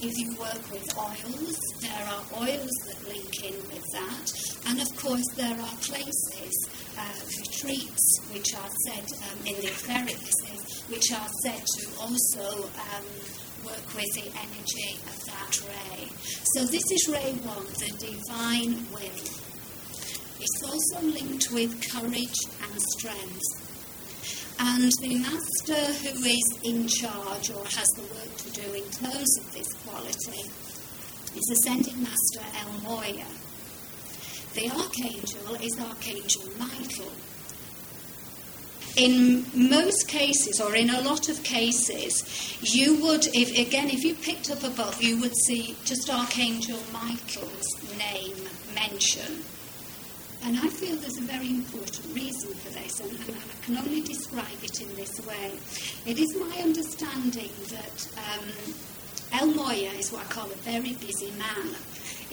If 0.00 0.18
you 0.18 0.30
work 0.38 0.62
with 0.70 0.86
oils, 0.96 1.58
there 1.80 2.04
are 2.08 2.22
oils 2.42 2.74
that 2.86 3.08
link 3.08 3.44
in 3.44 3.56
with 3.68 3.84
that. 3.92 4.32
And 4.68 4.80
of 4.80 4.96
course, 4.96 5.26
there 5.36 5.58
are 5.58 5.76
places, 5.82 6.54
uh, 6.96 7.20
retreats, 7.38 8.20
which 8.32 8.54
are 8.54 8.70
said 8.86 9.06
um, 9.30 9.38
in 9.46 9.54
the 9.56 9.68
etheric 9.68 10.18
which 10.88 11.12
are 11.12 11.28
said 11.44 11.62
to 11.76 11.86
also 12.00 12.64
um, 12.64 13.04
work 13.68 13.86
with 13.94 14.12
the 14.14 14.28
energy 14.32 14.96
of 15.06 15.18
that 15.26 15.52
ray. 15.68 16.08
So 16.54 16.64
this 16.64 16.84
is 16.90 17.08
ray 17.12 17.32
one, 17.44 17.66
the 17.76 17.92
divine 18.00 18.86
will. 18.92 19.20
It's 20.40 20.62
also 20.64 21.06
linked 21.06 21.52
with 21.52 21.76
courage 21.92 22.40
and 22.62 22.80
strength. 22.96 23.68
And 24.60 24.90
the 25.00 25.18
master 25.18 25.84
who 26.02 26.24
is 26.24 26.58
in 26.64 26.88
charge 26.88 27.50
or 27.50 27.64
has 27.64 27.88
the 27.96 28.02
work 28.02 28.36
to 28.38 28.50
do 28.50 28.72
in 28.72 28.88
terms 28.90 29.38
of 29.38 29.52
this 29.52 29.72
quality 29.84 30.50
is 31.36 31.50
Ascended 31.52 31.98
Master 31.98 32.40
El 32.58 32.72
Morya. 32.82 33.26
The 34.54 34.70
archangel 34.70 35.54
is 35.62 35.78
Archangel 35.78 36.48
Michael. 36.58 37.12
In 38.98 39.46
most 39.54 40.08
cases, 40.08 40.60
or 40.60 40.74
in 40.74 40.90
a 40.90 41.00
lot 41.02 41.28
of 41.28 41.44
cases, 41.44 42.24
you 42.60 43.00
would, 43.00 43.28
if, 43.28 43.56
again, 43.56 43.90
if 43.90 44.02
you 44.02 44.16
picked 44.16 44.50
up 44.50 44.64
a 44.64 44.70
book, 44.70 45.00
you 45.00 45.20
would 45.20 45.36
see 45.36 45.76
just 45.84 46.10
Archangel 46.10 46.80
Michael's 46.92 47.96
name 47.96 48.36
mentioned. 48.74 49.44
And 50.42 50.58
I 50.58 50.66
feel 50.66 50.96
there's 50.96 51.18
a 51.18 51.22
very 51.22 51.48
important 51.48 52.12
reason 52.12 52.52
for 52.54 52.70
this, 52.70 52.98
and, 52.98 53.10
and, 53.12 53.36
I 53.36 53.64
can 53.64 53.76
only 53.76 54.00
describe 54.00 54.62
it 54.64 54.80
in 54.80 54.92
this 54.96 55.24
way. 55.24 55.52
It 56.04 56.18
is 56.18 56.36
my 56.36 56.60
understanding 56.60 57.50
that 57.68 58.08
um, 58.16 58.48
El 59.32 59.54
Morya 59.54 59.92
is 59.92 60.10
what 60.10 60.22
I 60.22 60.28
call 60.28 60.50
a 60.50 60.56
very 60.56 60.94
busy 60.94 61.30
man, 61.38 61.76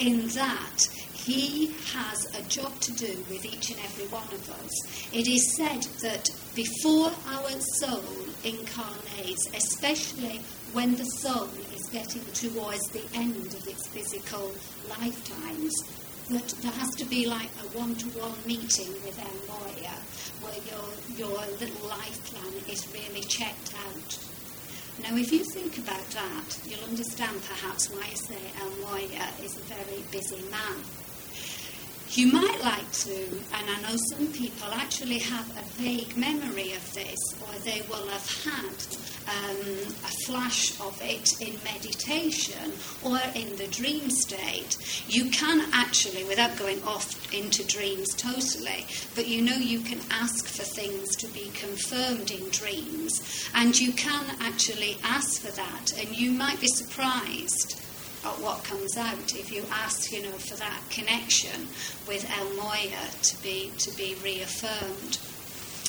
in 0.00 0.26
that 0.30 0.88
he 1.26 1.74
has 1.92 2.24
a 2.38 2.42
job 2.42 2.78
to 2.78 2.92
do 2.92 3.18
with 3.28 3.44
each 3.44 3.70
and 3.70 3.80
every 3.80 4.06
one 4.06 4.28
of 4.32 4.48
us. 4.48 5.12
It 5.12 5.26
is 5.26 5.56
said 5.56 5.82
that 6.02 6.30
before 6.54 7.10
our 7.34 7.50
soul 7.82 8.30
incarnates, 8.44 9.48
especially 9.52 10.40
when 10.72 10.94
the 10.94 11.04
soul 11.04 11.48
is 11.74 11.88
getting 11.90 12.24
towards 12.26 12.86
the 12.90 13.02
end 13.14 13.46
of 13.46 13.66
its 13.66 13.88
physical 13.88 14.52
lifetimes, 14.88 15.74
that 16.30 16.48
there 16.62 16.72
has 16.72 16.90
to 16.94 17.04
be 17.06 17.26
like 17.26 17.50
a 17.58 17.76
one-to-one 17.76 18.34
meeting 18.46 18.92
with 19.02 19.18
El 19.18 19.38
Morya, 19.50 19.98
where 20.42 20.62
your, 20.70 20.86
your 21.18 21.38
little 21.58 21.88
life 21.88 22.22
plan 22.30 22.52
is 22.70 22.86
really 22.94 23.22
checked 23.22 23.74
out. 23.88 24.18
Now, 25.02 25.16
if 25.16 25.32
you 25.32 25.42
think 25.42 25.78
about 25.78 26.06
that, 26.10 26.58
you'll 26.64 26.88
understand 26.88 27.42
perhaps 27.42 27.90
why 27.90 28.06
I 28.10 28.14
say 28.14 28.38
El 28.60 28.70
Morya 28.86 29.26
is 29.42 29.56
a 29.56 29.60
very 29.74 30.02
busy 30.12 30.42
man. 30.50 30.84
You 32.16 32.32
might 32.32 32.64
like 32.64 32.90
to, 32.92 33.12
and 33.12 33.68
I 33.68 33.78
know 33.82 33.94
some 34.08 34.32
people 34.32 34.68
actually 34.72 35.18
have 35.18 35.50
a 35.50 35.62
vague 35.82 36.16
memory 36.16 36.72
of 36.72 36.94
this, 36.94 37.18
or 37.42 37.58
they 37.58 37.82
will 37.90 38.08
have 38.08 38.42
had 38.42 38.86
um, 39.28 39.66
a 40.02 40.12
flash 40.24 40.80
of 40.80 40.98
it 41.02 41.38
in 41.42 41.58
meditation 41.62 42.72
or 43.04 43.18
in 43.34 43.54
the 43.56 43.66
dream 43.66 44.08
state. 44.08 44.78
You 45.06 45.28
can 45.30 45.68
actually, 45.74 46.24
without 46.24 46.56
going 46.56 46.82
off 46.84 47.34
into 47.34 47.66
dreams 47.66 48.14
totally, 48.14 48.86
but 49.14 49.28
you 49.28 49.42
know 49.42 49.56
you 49.56 49.80
can 49.80 50.00
ask 50.10 50.46
for 50.46 50.62
things 50.62 51.16
to 51.16 51.26
be 51.26 51.50
confirmed 51.52 52.30
in 52.30 52.48
dreams, 52.48 53.50
and 53.54 53.78
you 53.78 53.92
can 53.92 54.24
actually 54.40 54.96
ask 55.04 55.42
for 55.42 55.52
that, 55.52 55.92
and 56.00 56.16
you 56.16 56.30
might 56.30 56.60
be 56.62 56.68
surprised 56.68 57.78
at 58.26 58.40
what 58.42 58.64
comes 58.64 58.96
out 58.96 59.34
if 59.34 59.52
you 59.52 59.62
ask, 59.70 60.12
you 60.12 60.22
know, 60.22 60.32
for 60.32 60.56
that 60.56 60.80
connection 60.90 61.68
with 62.08 62.28
El 62.38 62.46
Morya 62.56 63.04
to 63.22 63.42
be 63.42 63.70
to 63.78 63.90
be 63.96 64.16
reaffirmed. 64.22 65.18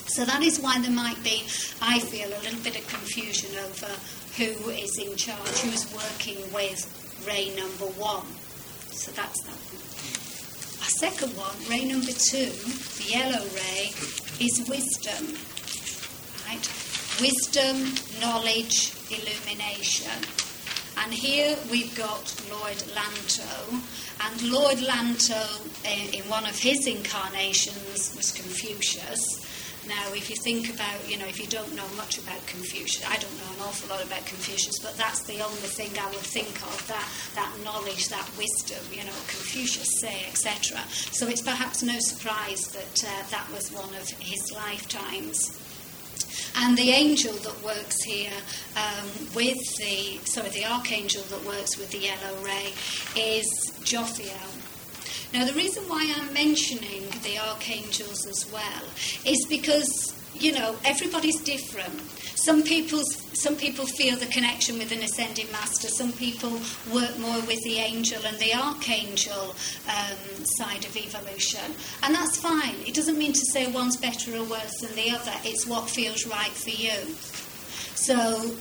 So 0.08 0.24
that 0.24 0.42
is 0.42 0.60
why 0.60 0.80
there 0.80 0.92
might 0.92 1.22
be, 1.24 1.44
I 1.82 2.00
feel, 2.00 2.28
a 2.30 2.42
little 2.42 2.60
bit 2.64 2.80
of 2.80 2.88
confusion 2.88 3.52
over 3.66 3.92
who 4.38 4.70
is 4.70 4.98
in 4.98 5.16
charge, 5.18 5.60
who's 5.60 5.92
working 5.94 6.40
with 6.54 6.80
ray 7.28 7.54
number 7.56 7.92
one. 8.00 8.26
So 8.92 9.12
that's 9.12 9.42
that 9.44 9.60
one. 9.74 9.84
A 10.80 10.92
second 11.02 11.36
one, 11.36 11.56
ray 11.70 11.86
number 11.86 12.14
two, 12.14 12.50
the 12.98 13.06
yellow 13.10 13.44
ray, 13.52 13.92
is 14.40 14.64
wisdom. 14.70 15.36
Right? 16.48 16.66
Wisdom, 17.20 17.76
knowledge, 18.22 18.94
illumination. 19.12 20.47
And 21.04 21.14
here 21.14 21.56
we've 21.72 21.96
got 21.96 22.36
Lord 22.50 22.78
Lanto. 22.96 23.82
And 24.20 24.52
Lord 24.52 24.78
Lanto, 24.78 25.44
in 25.86 26.24
one 26.30 26.46
of 26.46 26.58
his 26.58 26.88
incarnations, 26.88 28.16
was 28.16 28.32
Confucius. 28.32 29.46
Now, 29.88 30.12
if 30.12 30.30
you 30.30 30.36
think 30.36 30.74
about, 30.74 31.10
you 31.10 31.18
know, 31.18 31.26
if 31.28 31.40
you 31.40 31.48
don't 31.48 31.74
know 31.74 31.88
much 31.96 32.18
about 32.18 32.46
Confucius, 32.46 33.08
I 33.08 33.16
don't 33.16 33.32
know 33.38 33.56
an 33.56 33.62
awful 33.62 33.88
lot 33.90 34.04
about 34.04 34.26
Confucius, 34.26 34.80
but 34.80 34.98
that's 34.98 35.24
the 35.24 35.40
only 35.40 35.70
thing 35.72 35.92
I 35.98 36.08
would 36.08 36.28
think 36.28 36.52
of 36.68 36.88
that, 36.88 37.08
that 37.36 37.54
knowledge, 37.64 38.10
that 38.10 38.30
wisdom, 38.38 38.84
you 38.92 39.06
know, 39.06 39.16
Confucius 39.32 39.88
say, 40.02 40.26
etc. 40.28 40.78
So 40.90 41.28
it's 41.28 41.42
perhaps 41.42 41.84
no 41.84 41.98
surprise 42.00 42.68
that 42.74 43.04
uh, 43.08 43.24
that 43.32 43.48
was 43.54 43.72
one 43.72 43.96
of 43.96 44.10
his 44.20 44.52
lifetimes. 44.52 45.67
And 46.60 46.76
the 46.76 46.90
angel 46.90 47.34
that 47.34 47.64
works 47.64 48.02
here 48.04 48.32
um, 48.76 49.08
with 49.36 49.60
the, 49.78 50.20
sorry, 50.26 50.50
the 50.50 50.66
archangel 50.66 51.22
that 51.24 51.46
works 51.46 51.78
with 51.78 51.92
the 51.92 52.00
yellow 52.00 52.36
ray 52.44 52.74
is 53.16 53.46
Jophiel. 53.84 54.34
Now, 55.34 55.46
the 55.46 55.54
reason 55.54 55.84
why 55.84 56.12
I'm 56.18 56.34
mentioning 56.34 57.04
the 57.22 57.38
archangels 57.38 58.26
as 58.26 58.52
well 58.52 58.84
is 59.26 59.46
because, 59.48 60.17
you 60.40 60.52
know, 60.52 60.76
everybody's 60.86 61.40
different. 61.42 62.00
Some 62.36 62.64
people, 62.64 63.02
some 63.34 63.56
people 63.56 63.86
feel 63.86 64.16
the 64.16 64.28
connection 64.28 64.78
with 64.78 64.92
an 64.92 65.00
ascending 65.00 65.52
master. 65.52 65.88
Some 65.88 66.14
people 66.14 66.52
work 66.94 67.18
more 67.20 67.40
with 67.42 67.62
the 67.64 67.78
angel 67.78 68.24
and 68.26 68.38
the 68.38 68.54
archangel 68.54 69.56
um, 69.88 70.46
side 70.46 70.86
of 70.86 70.96
evolution. 70.96 71.74
And 72.04 72.14
that's 72.14 72.38
fine. 72.38 72.76
It 72.86 72.94
doesn't 72.94 73.18
mean 73.18 73.34
to 73.34 73.46
say 73.52 73.72
one's 73.72 73.98
better 73.98 74.36
or 74.36 74.44
worse 74.44 74.80
than 74.82 74.96
the 74.96 75.12
other. 75.12 75.34
It's 75.44 75.66
what 75.66 75.90
feels 75.90 76.26
right 76.28 76.52
for 76.52 76.70
you. 76.70 77.16
So 77.96 78.56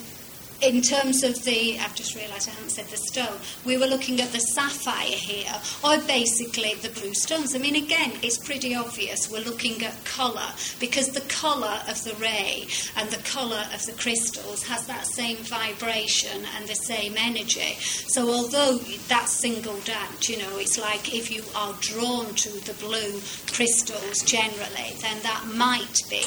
in 0.60 0.80
terms 0.80 1.22
of 1.22 1.42
the, 1.44 1.78
I've 1.78 1.94
just 1.94 2.14
realised 2.14 2.48
I 2.48 2.52
haven't 2.52 2.70
said 2.70 2.86
the 2.86 2.96
stone, 2.96 3.38
we 3.64 3.76
were 3.76 3.86
looking 3.86 4.20
at 4.20 4.32
the 4.32 4.38
sapphire 4.38 5.06
here, 5.06 5.52
or 5.84 5.98
basically 6.06 6.74
the 6.74 6.88
blue 6.88 7.14
stones. 7.14 7.54
I 7.54 7.58
mean, 7.58 7.76
again, 7.76 8.12
it's 8.22 8.38
pretty 8.38 8.74
obvious 8.74 9.30
we're 9.30 9.44
looking 9.44 9.84
at 9.84 10.04
colour 10.04 10.48
because 10.80 11.10
the 11.10 11.20
colour 11.22 11.80
of 11.88 12.02
the 12.04 12.14
ray 12.20 12.66
and 12.96 13.10
the 13.10 13.22
colour 13.22 13.64
of 13.74 13.84
the 13.86 13.92
crystals 13.92 14.62
has 14.64 14.86
that 14.86 15.06
same 15.06 15.36
vibration 15.38 16.44
and 16.56 16.66
the 16.66 16.74
same 16.74 17.14
energy. 17.18 17.74
So, 18.08 18.28
although 18.28 18.78
that's 19.08 19.32
singled 19.32 19.90
out, 19.90 20.28
you 20.28 20.38
know, 20.38 20.58
it's 20.58 20.78
like 20.78 21.14
if 21.14 21.30
you 21.30 21.42
are 21.54 21.74
drawn 21.80 22.34
to 22.34 22.50
the 22.64 22.74
blue 22.74 23.20
crystals 23.52 24.22
generally, 24.22 24.96
then 25.00 25.22
that 25.22 25.44
might 25.54 26.02
be 26.08 26.24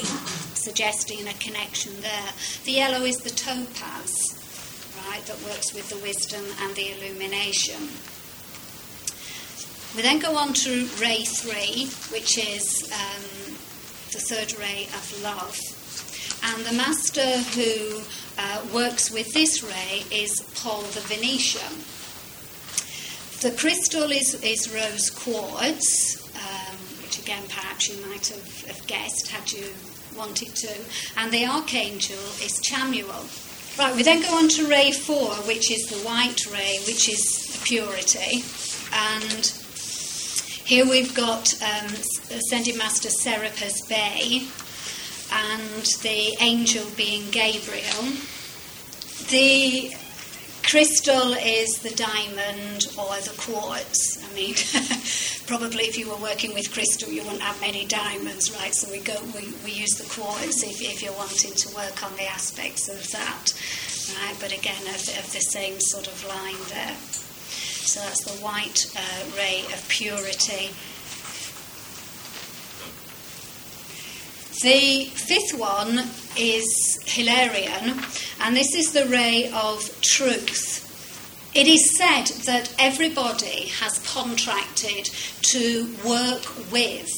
suggesting 0.70 1.28
a 1.28 1.34
connection 1.34 1.92
there. 2.02 2.30
The 2.64 2.74
yellow 2.74 3.04
is 3.04 3.18
the 3.18 3.32
topaz 3.32 4.38
right, 5.10 5.26
that 5.26 5.42
works 5.44 5.74
with 5.74 5.90
the 5.90 5.98
wisdom 5.98 6.46
and 6.62 6.76
the 6.76 6.92
illumination. 6.92 7.90
We 9.96 10.04
then 10.04 10.20
go 10.20 10.38
on 10.38 10.54
to 10.54 10.88
ray 11.02 11.24
three, 11.26 11.90
which 12.12 12.38
is 12.38 12.88
um, 12.94 13.58
the 14.14 14.22
third 14.30 14.60
ray 14.60 14.84
of 14.94 15.24
love. 15.24 15.58
And 16.44 16.64
the 16.66 16.78
master 16.78 17.26
who 17.58 18.02
uh, 18.38 18.62
works 18.72 19.10
with 19.10 19.34
this 19.34 19.64
ray 19.64 20.04
is 20.12 20.42
Paul 20.54 20.84
the 20.94 21.02
Venetian. 21.02 21.82
The 23.42 23.58
crystal 23.58 24.12
is, 24.12 24.36
is 24.44 24.72
rose 24.72 25.10
quartz, 25.10 26.30
um, 26.36 26.78
which 27.02 27.18
again 27.18 27.42
perhaps 27.50 27.90
you 27.90 28.06
might 28.06 28.28
have, 28.28 28.62
have 28.68 28.86
guessed 28.86 29.30
had 29.30 29.52
you 29.52 29.74
wanted 30.20 30.54
to. 30.56 30.76
And 31.18 31.32
the 31.32 31.46
archangel 31.46 32.20
is 32.44 32.60
Chamuel. 32.60 33.24
Right, 33.80 33.96
we 33.96 34.04
then 34.04 34.22
go 34.22 34.38
on 34.38 34.50
to 34.50 34.68
ray 34.68 34.92
four, 34.92 35.30
which 35.48 35.72
is 35.72 35.88
the 35.88 35.98
white 36.06 36.46
ray, 36.52 36.80
which 36.86 37.08
is 37.08 37.60
purity. 37.64 38.44
And 38.92 39.46
here 40.66 40.86
we've 40.86 41.16
got 41.16 41.54
um, 41.64 41.88
Master 42.78 43.10
Serapis 43.10 43.82
Bey 43.88 44.46
and 45.32 45.86
the 46.02 46.36
angel 46.42 46.86
being 46.98 47.32
Gabriel. 47.32 48.04
The 49.30 49.94
crystal 50.70 51.34
is 51.34 51.80
the 51.80 51.90
diamond 51.96 52.86
or 52.96 53.16
the 53.26 53.34
quartz. 53.38 54.24
I 54.24 54.34
mean, 54.36 54.54
probably 55.48 55.86
if 55.86 55.98
you 55.98 56.10
were 56.10 56.22
working 56.22 56.54
with 56.54 56.72
crystal, 56.72 57.12
you 57.12 57.24
wouldn't 57.24 57.42
have 57.42 57.60
many 57.60 57.86
diamonds, 57.86 58.54
right? 58.56 58.74
So 58.76 58.92
we 58.92 59.00
go, 59.00 59.16
we, 59.34 59.52
we 59.66 59.72
use 59.72 59.98
the 59.98 60.08
quartz 60.14 60.62
if, 60.62 60.80
if 60.82 61.02
you're 61.02 61.14
wanting 61.14 61.54
to 61.54 61.76
work 61.76 62.04
on 62.04 62.16
the 62.18 62.28
aspects 62.28 62.88
of 62.88 63.02
that, 63.12 63.54
right? 64.22 64.36
But 64.40 64.56
again, 64.56 64.82
of, 64.90 65.02
of 65.18 65.34
the 65.34 65.42
same 65.42 65.80
sort 65.80 66.06
of 66.06 66.24
line 66.28 66.62
there. 66.70 66.96
So 67.90 68.02
that's 68.02 68.24
the 68.26 68.44
white 68.44 68.86
uh, 68.96 69.38
ray 69.38 69.62
of 69.74 69.84
purity. 69.90 70.70
The 74.62 75.06
fifth 75.16 75.58
one 75.58 76.00
is 76.38 77.00
Hilarion, 77.08 78.02
And 78.42 78.56
this 78.56 78.74
is 78.74 78.94
the 78.94 79.06
ray 79.08 79.52
of 79.54 80.02
truth. 80.02 80.86
It 81.54 81.68
is 81.68 81.98
said 81.98 82.26
that 82.46 82.74
everybody 82.80 83.68
has 83.80 84.00
contracted 84.14 85.10
to 85.42 85.96
work 86.06 86.72
with 86.72 87.10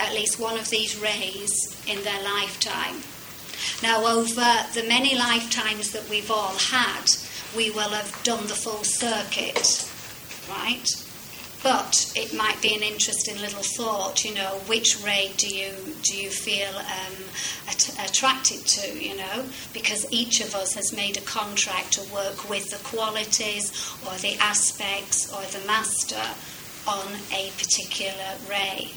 at 0.00 0.14
least 0.14 0.40
one 0.40 0.58
of 0.58 0.70
these 0.70 0.98
rays 0.98 1.50
in 1.86 2.02
their 2.02 2.22
lifetime. 2.22 3.02
Now, 3.82 4.04
over 4.06 4.66
the 4.74 4.84
many 4.88 5.14
lifetimes 5.14 5.92
that 5.92 6.08
we've 6.08 6.30
all 6.30 6.54
had, 6.54 7.04
we 7.56 7.70
will 7.70 7.90
have 7.90 8.22
done 8.24 8.46
the 8.46 8.54
full 8.54 8.82
circuit, 8.84 9.88
right? 10.48 10.88
But 11.62 12.12
it 12.16 12.34
might 12.34 12.60
be 12.60 12.74
an 12.74 12.82
interesting 12.82 13.38
little 13.40 13.62
thought, 13.62 14.24
you 14.24 14.34
know, 14.34 14.60
which 14.66 14.98
ray 15.04 15.32
do 15.36 15.46
you 15.48 15.72
do 16.02 16.16
you 16.16 16.30
feel 16.30 16.74
um, 16.76 17.14
at- 17.68 18.10
attracted 18.10 18.66
to, 18.66 18.98
you 18.98 19.16
know? 19.16 19.44
Because 19.72 20.10
each 20.12 20.40
of 20.40 20.54
us 20.56 20.74
has 20.74 20.92
made 20.92 21.16
a 21.16 21.20
contract 21.20 21.92
to 21.92 22.12
work 22.12 22.48
with 22.48 22.70
the 22.70 22.82
qualities 22.82 23.70
or 24.04 24.14
the 24.18 24.36
aspects 24.38 25.32
or 25.32 25.42
the 25.56 25.64
master 25.66 26.20
on 26.88 27.06
a 27.32 27.50
particular 27.58 28.36
ray. 28.50 28.90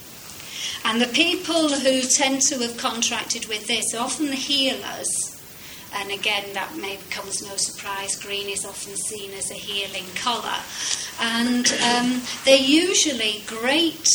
And 0.84 1.00
the 1.00 1.08
people 1.08 1.70
who 1.70 2.02
tend 2.02 2.42
to 2.44 2.58
have 2.60 2.78
contracted 2.78 3.46
with 3.48 3.68
this 3.68 3.94
are 3.94 4.04
often 4.04 4.28
the 4.28 4.36
healers. 4.36 5.35
And 5.96 6.12
again, 6.12 6.54
that 6.54 6.76
maybe 6.76 7.02
comes 7.10 7.42
no 7.42 7.56
surprise. 7.56 8.16
Green 8.16 8.50
is 8.50 8.66
often 8.66 8.96
seen 8.96 9.32
as 9.32 9.50
a 9.52 9.56
healing 9.56 10.06
colour. 10.16 10.60
And 11.22 11.68
um, 11.90 12.22
they're 12.44 12.58
usually 12.58 13.44
great 13.48 14.06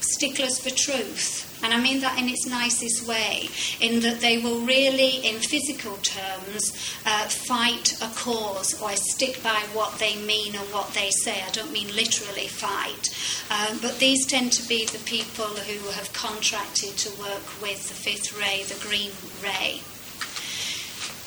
sticklers 0.00 0.58
for 0.58 0.70
truth. 0.70 1.50
And 1.64 1.72
I 1.72 1.80
mean 1.80 2.00
that 2.00 2.18
in 2.18 2.28
its 2.28 2.46
nicest 2.46 3.08
way, 3.08 3.48
in 3.80 4.00
that 4.00 4.20
they 4.20 4.36
will 4.36 4.60
really, 4.60 5.26
in 5.26 5.36
physical 5.36 5.96
terms, 5.98 6.72
uh, 7.06 7.24
fight 7.24 7.94
a 8.02 8.08
cause 8.14 8.80
or 8.82 8.94
stick 8.96 9.42
by 9.42 9.62
what 9.72 9.98
they 9.98 10.16
mean 10.16 10.54
and 10.54 10.72
what 10.74 10.92
they 10.92 11.10
say. 11.10 11.40
I 11.40 11.50
don't 11.52 11.72
mean 11.72 11.88
literally 11.96 12.48
fight. 12.48 13.08
Um, 13.50 13.78
but 13.80 13.98
these 13.98 14.26
tend 14.26 14.52
to 14.52 14.68
be 14.68 14.84
the 14.84 15.02
people 15.06 15.46
who 15.46 15.88
have 15.92 16.12
contracted 16.12 16.98
to 16.98 17.18
work 17.18 17.62
with 17.62 17.88
the 17.88 17.94
fifth 17.94 18.38
ray, 18.38 18.64
the 18.64 18.78
green 18.86 19.12
ray. 19.42 19.80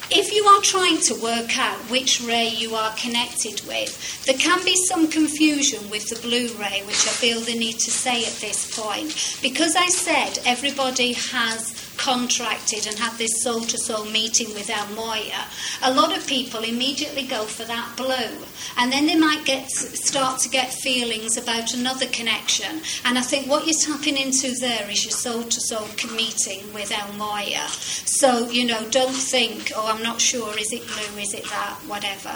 If 0.09 0.33
you 0.33 0.45
are 0.45 0.61
trying 0.61 1.01
to 1.01 1.15
work 1.21 1.59
out 1.59 1.77
which 1.91 2.21
ray 2.21 2.47
you 2.47 2.75
are 2.75 2.95
connected 2.95 3.61
with, 3.67 4.25
there 4.25 4.37
can 4.37 4.63
be 4.63 4.73
some 4.87 5.09
confusion 5.09 5.89
with 5.89 6.07
the 6.07 6.15
blue 6.21 6.47
ray, 6.57 6.81
which 6.87 7.05
I 7.05 7.11
feel 7.11 7.41
the 7.41 7.59
need 7.59 7.77
to 7.79 7.91
say 7.91 8.25
at 8.25 8.39
this 8.39 8.73
point. 8.73 9.37
Because 9.41 9.75
I 9.75 9.87
said 9.87 10.39
everybody 10.45 11.11
has 11.11 11.86
contracted 11.97 12.87
and 12.87 12.97
had 12.97 13.17
this 13.17 13.41
soul 13.41 13.61
to 13.61 13.77
soul 13.77 14.05
meeting 14.05 14.53
with 14.53 14.69
El 14.69 14.87
Morya, 14.95 15.45
a 15.83 15.93
lot 15.93 16.15
of 16.15 16.25
people 16.27 16.63
immediately 16.63 17.23
go 17.23 17.43
for 17.43 17.63
that 17.65 17.93
blue. 17.97 18.45
And 18.77 18.91
then 18.91 19.07
they 19.07 19.15
might 19.15 19.45
get 19.45 19.69
start 19.69 20.39
to 20.41 20.49
get 20.49 20.73
feelings 20.73 21.37
about 21.37 21.73
another 21.73 22.07
connection. 22.07 22.81
And 23.05 23.17
I 23.17 23.21
think 23.21 23.47
what 23.47 23.65
you're 23.65 23.79
tapping 23.79 24.17
into 24.17 24.53
there 24.59 24.89
is 24.89 25.03
your 25.03 25.11
soul 25.11 25.43
to 25.43 25.61
soul 25.61 25.87
meeting 26.15 26.73
with 26.73 26.91
El 26.91 27.13
Morya. 27.13 27.67
So, 27.67 28.49
you 28.49 28.65
know, 28.65 28.87
don't 28.89 29.15
think, 29.15 29.71
oh, 29.75 29.91
I'm 29.93 30.03
not 30.03 30.21
sure, 30.21 30.57
is 30.57 30.71
it 30.71 30.85
blue, 30.87 31.21
is 31.21 31.33
it 31.33 31.43
that, 31.45 31.79
whatever. 31.87 32.35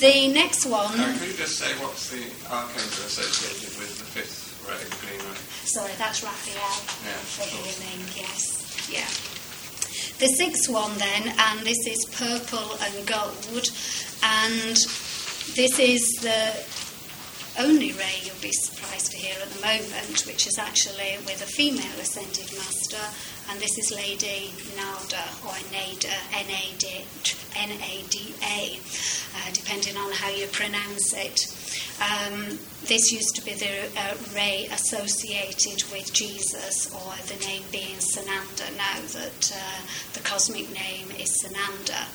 The 0.00 0.32
next 0.32 0.66
one. 0.66 0.98
Uh, 0.98 1.14
can 1.16 1.28
you 1.28 1.34
just 1.34 1.58
say 1.58 1.70
what's 1.78 2.10
the 2.10 2.24
archangel 2.50 3.04
associated 3.06 3.78
with 3.78 3.98
the 3.98 4.04
fifth 4.04 4.58
ray, 4.66 4.82
green 4.98 5.20
ray? 5.30 5.31
Sorry, 5.72 5.92
that's 5.96 6.22
Raphael. 6.22 6.56
Yeah, 7.04 7.12
For 7.32 7.48
sure. 7.48 7.62
healing, 7.64 8.04
yes. 8.14 8.88
Yeah. 8.92 9.08
The 10.18 10.28
sixth 10.36 10.68
one, 10.68 10.92
then, 10.98 11.32
and 11.38 11.60
this 11.66 11.78
is 11.86 12.04
purple 12.12 12.76
and 12.82 13.06
gold, 13.06 13.68
and 14.22 14.76
this 15.56 15.78
is 15.78 16.02
the 16.20 16.52
only 17.58 17.92
ray 17.92 18.16
you'll 18.22 18.40
be 18.40 18.52
surprised 18.52 19.10
to 19.12 19.16
hear 19.16 19.34
at 19.40 19.48
the 19.50 19.60
moment, 19.60 20.24
which 20.26 20.46
is 20.46 20.58
actually 20.58 21.18
with 21.26 21.42
a 21.42 21.46
female 21.46 21.98
ascended 22.00 22.50
master, 22.56 23.02
and 23.50 23.60
this 23.60 23.76
is 23.78 23.92
Lady 23.94 24.52
Nada 24.76 25.24
or 25.44 25.54
Nada, 25.70 26.16
N-A-D, 26.32 27.04
N-A-D-A, 27.56 28.78
uh, 29.36 29.52
depending 29.52 29.96
on 29.96 30.12
how 30.12 30.30
you 30.30 30.46
pronounce 30.48 31.12
it. 31.12 31.46
Um, 32.00 32.58
this 32.88 33.12
used 33.12 33.36
to 33.36 33.44
be 33.44 33.54
the 33.54 33.88
uh, 33.96 34.14
ray 34.34 34.68
associated 34.72 35.84
with 35.92 36.12
Jesus, 36.12 36.88
or 36.94 37.12
the 37.28 37.38
name 37.44 37.62
being 37.70 37.96
Sananda, 37.96 38.74
now 38.76 39.00
that 39.12 39.52
uh, 39.54 39.80
the 40.14 40.20
cosmic 40.20 40.72
name 40.72 41.10
is 41.20 41.44
Sananda. 41.44 42.08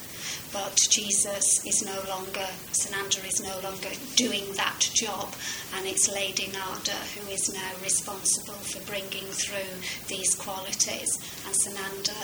But 0.54 0.78
Jesus 0.90 1.66
is 1.66 1.84
no 1.84 1.98
longer, 2.10 2.48
Sananda 2.72 3.28
is 3.28 3.42
no 3.42 3.60
longer 3.60 3.90
doing 4.16 4.46
that 4.56 4.80
job, 4.94 5.34
and 5.76 5.86
it's 5.86 6.12
Lady 6.12 6.48
Nada 6.54 6.98
who 7.16 7.30
is 7.30 7.54
now 7.54 7.72
responsible 7.84 8.54
for 8.54 8.80
bringing 8.90 9.28
through 9.32 9.82
these 10.08 10.36
qualities. 10.36 11.18
And 11.46 11.54
Sananda 11.54 12.18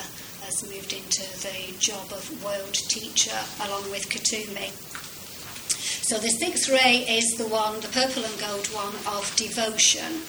has 0.44 0.62
moved 0.64 0.92
into 0.92 1.22
the 1.46 1.78
job 1.78 2.12
of 2.12 2.44
world 2.44 2.74
teacher 2.74 3.38
along 3.66 3.90
with 3.90 4.08
Kuthumi. 4.08 4.72
So 6.04 6.18
the 6.18 6.28
sixth 6.28 6.68
ray 6.68 7.04
is 7.08 7.36
the 7.36 7.48
one, 7.48 7.80
the 7.80 7.88
purple 7.88 8.24
and 8.24 8.38
gold 8.38 8.66
one 8.68 8.94
of 9.16 9.34
devotion. 9.36 10.22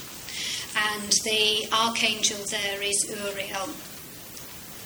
And 0.76 1.12
the 1.24 1.68
archangel 1.72 2.44
there 2.50 2.82
is 2.82 3.06
Uriel. 3.10 3.70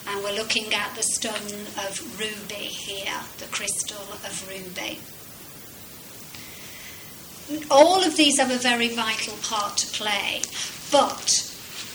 And 0.10 0.24
we're 0.24 0.36
looking 0.36 0.74
at 0.74 0.96
the 0.96 1.04
stone 1.04 1.68
of 1.86 2.20
ruby 2.20 2.56
here, 2.56 3.20
the 3.38 3.46
crystal 3.46 4.02
of 4.02 4.50
ruby. 4.50 5.00
All 7.70 8.04
of 8.04 8.18
these 8.18 8.40
have 8.40 8.50
a 8.50 8.58
very 8.58 8.90
vital 8.90 9.36
part 9.44 9.78
to 9.78 9.88
play, 9.88 10.42
but 10.92 11.46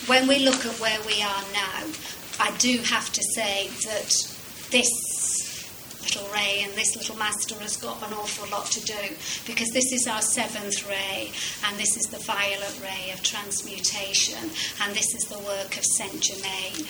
when 0.06 0.28
we 0.28 0.38
look 0.44 0.64
at 0.64 0.78
where 0.80 1.00
we 1.06 1.22
are 1.22 1.44
now, 1.52 1.86
I 2.38 2.52
do 2.58 2.78
have 2.78 3.12
to 3.12 3.22
say 3.34 3.68
that 3.84 4.10
this 4.70 4.90
little 6.02 6.28
ray 6.32 6.62
and 6.62 6.72
this 6.74 6.94
little 6.96 7.16
master 7.16 7.54
has 7.56 7.76
got 7.76 7.96
an 8.06 8.12
awful 8.14 8.48
lot 8.50 8.66
to 8.66 8.80
do 8.84 9.16
because 9.46 9.70
this 9.70 9.92
is 9.92 10.06
our 10.06 10.20
seventh 10.20 10.88
ray 10.88 11.32
and 11.66 11.78
this 11.78 11.96
is 11.96 12.06
the 12.06 12.18
violet 12.18 12.78
ray 12.82 13.10
of 13.12 13.22
transmutation 13.22 14.50
and 14.82 14.94
this 14.94 15.14
is 15.14 15.24
the 15.24 15.38
work 15.38 15.76
of 15.76 15.84
Saint 15.84 16.20
Germain. 16.20 16.86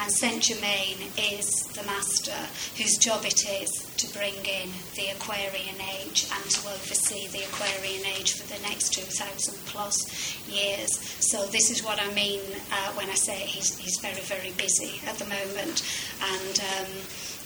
And 0.00 0.12
Saint 0.12 0.42
Germain 0.44 0.96
is 1.18 1.66
the 1.74 1.82
master 1.82 2.38
whose 2.76 2.96
job 2.98 3.24
it 3.24 3.44
is 3.44 3.90
to 3.96 4.06
bring 4.16 4.34
in 4.34 4.70
the 4.94 5.08
Aquarian 5.08 5.74
age 5.98 6.28
and 6.32 6.50
to 6.50 6.68
oversee 6.68 7.26
the 7.28 7.42
Aquarian 7.44 8.06
age 8.06 8.34
for 8.34 8.46
the 8.46 8.60
next 8.62 8.92
2,000 8.94 9.54
plus 9.66 10.38
years. 10.48 10.88
So, 11.18 11.46
this 11.46 11.70
is 11.70 11.82
what 11.84 12.00
I 12.00 12.12
mean 12.14 12.40
uh, 12.70 12.92
when 12.92 13.10
I 13.10 13.14
say 13.14 13.34
he's, 13.34 13.76
he's 13.76 13.98
very, 13.98 14.22
very 14.22 14.52
busy 14.52 15.00
at 15.08 15.16
the 15.18 15.24
moment. 15.24 15.82
And 16.22 16.60
um, 16.60 16.92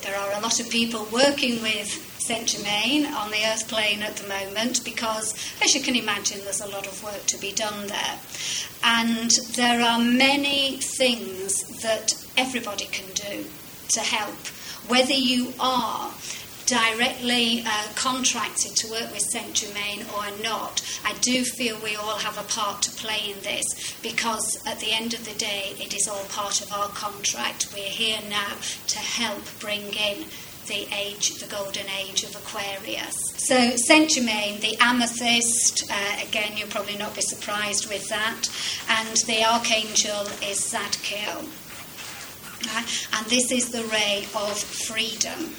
there 0.02 0.16
are 0.16 0.32
a 0.32 0.40
lot 0.40 0.58
of 0.60 0.68
people 0.68 1.06
working 1.12 1.62
with 1.62 1.88
Saint 2.18 2.48
Germain 2.48 3.06
on 3.06 3.30
the 3.30 3.44
earth 3.46 3.68
plane 3.68 4.02
at 4.02 4.16
the 4.16 4.28
moment 4.28 4.84
because, 4.84 5.34
as 5.62 5.74
you 5.74 5.80
can 5.80 5.96
imagine, 5.96 6.40
there's 6.44 6.60
a 6.60 6.68
lot 6.68 6.86
of 6.86 7.02
work 7.02 7.24
to 7.26 7.38
be 7.38 7.52
done 7.52 7.86
there. 7.86 8.18
And 8.82 9.30
there 9.54 9.80
are 9.80 9.98
many 9.98 10.78
things 10.78 11.62
that 11.82 12.12
everybody 12.36 12.86
can 12.86 13.12
do 13.14 13.44
to 13.90 14.00
help, 14.00 14.46
whether 14.88 15.14
you 15.14 15.52
are 15.60 16.12
directly 16.66 17.62
uh, 17.66 17.88
contracted 17.94 18.76
to 18.76 18.90
work 18.90 19.12
with 19.12 19.22
Saint 19.22 19.54
Germain 19.54 20.04
or 20.16 20.26
not, 20.42 20.82
I 21.04 21.14
do 21.20 21.44
feel 21.44 21.78
we 21.82 21.96
all 21.96 22.18
have 22.18 22.38
a 22.38 22.48
part 22.48 22.82
to 22.82 22.90
play 22.92 23.30
in 23.30 23.40
this 23.40 23.96
because 24.02 24.62
at 24.66 24.80
the 24.80 24.92
end 24.92 25.14
of 25.14 25.24
the 25.24 25.38
day, 25.38 25.74
it 25.78 25.94
is 25.94 26.08
all 26.08 26.24
part 26.24 26.60
of 26.60 26.72
our 26.72 26.88
contract. 26.88 27.72
We're 27.74 27.84
here 27.84 28.20
now 28.28 28.56
to 28.88 28.98
help 28.98 29.42
bring 29.60 29.92
in 29.94 30.24
the 30.66 30.86
age, 30.94 31.38
the 31.40 31.46
golden 31.46 31.86
age 32.00 32.22
of 32.22 32.36
Aquarius. 32.36 33.16
So 33.36 33.76
Saint 33.76 34.10
Germain, 34.10 34.60
the 34.60 34.76
amethyst, 34.80 35.90
uh, 35.90 36.26
again, 36.26 36.56
you'll 36.56 36.68
probably 36.68 36.96
not 36.96 37.14
be 37.14 37.22
surprised 37.22 37.88
with 37.88 38.08
that, 38.08 38.48
and 38.88 39.16
the 39.26 39.44
archangel 39.44 40.22
is 40.48 40.60
Zadkiel. 40.60 41.48
Uh, 42.64 42.82
and 43.18 43.26
this 43.26 43.50
is 43.50 43.70
the 43.70 43.82
ray 43.84 44.24
of 44.36 44.56
freedom. 44.56 45.54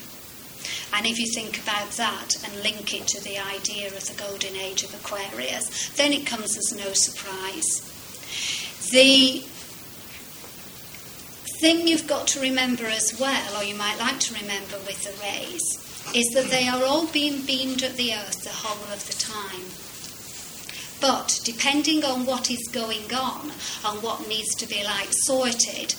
And 0.93 1.07
if 1.07 1.19
you 1.19 1.25
think 1.33 1.61
about 1.61 1.89
that 1.91 2.35
and 2.45 2.63
link 2.63 2.93
it 2.93 3.07
to 3.07 3.23
the 3.23 3.39
idea 3.39 3.87
of 3.87 4.05
the 4.05 4.13
golden 4.21 4.55
age 4.55 4.83
of 4.83 4.93
Aquarius, 4.93 5.89
then 5.95 6.13
it 6.13 6.25
comes 6.25 6.55
as 6.55 6.71
no 6.77 6.93
surprise. 6.93 7.89
The 8.91 9.43
thing 11.59 11.87
you've 11.87 12.07
got 12.07 12.27
to 12.27 12.41
remember 12.41 12.85
as 12.85 13.17
well, 13.19 13.57
or 13.57 13.63
you 13.63 13.75
might 13.75 13.97
like 13.97 14.19
to 14.19 14.33
remember 14.35 14.77
with 14.85 15.01
the 15.03 15.19
rays, 15.23 15.79
is 16.13 16.27
that 16.35 16.51
they 16.51 16.67
are 16.67 16.83
all 16.83 17.07
being 17.07 17.43
beamed 17.45 17.81
at 17.81 17.95
the 17.95 18.13
earth 18.13 18.43
the 18.43 18.49
whole 18.49 18.93
of 18.93 19.05
the 19.07 19.13
time. 19.13 19.65
But 21.01 21.39
depending 21.43 22.05
on 22.05 22.25
what 22.25 22.51
is 22.51 22.69
going 22.71 23.13
on 23.13 23.51
and 23.85 24.03
what 24.03 24.27
needs 24.27 24.53
to 24.55 24.67
be 24.67 24.83
like 24.83 25.09
sorted, 25.11 25.95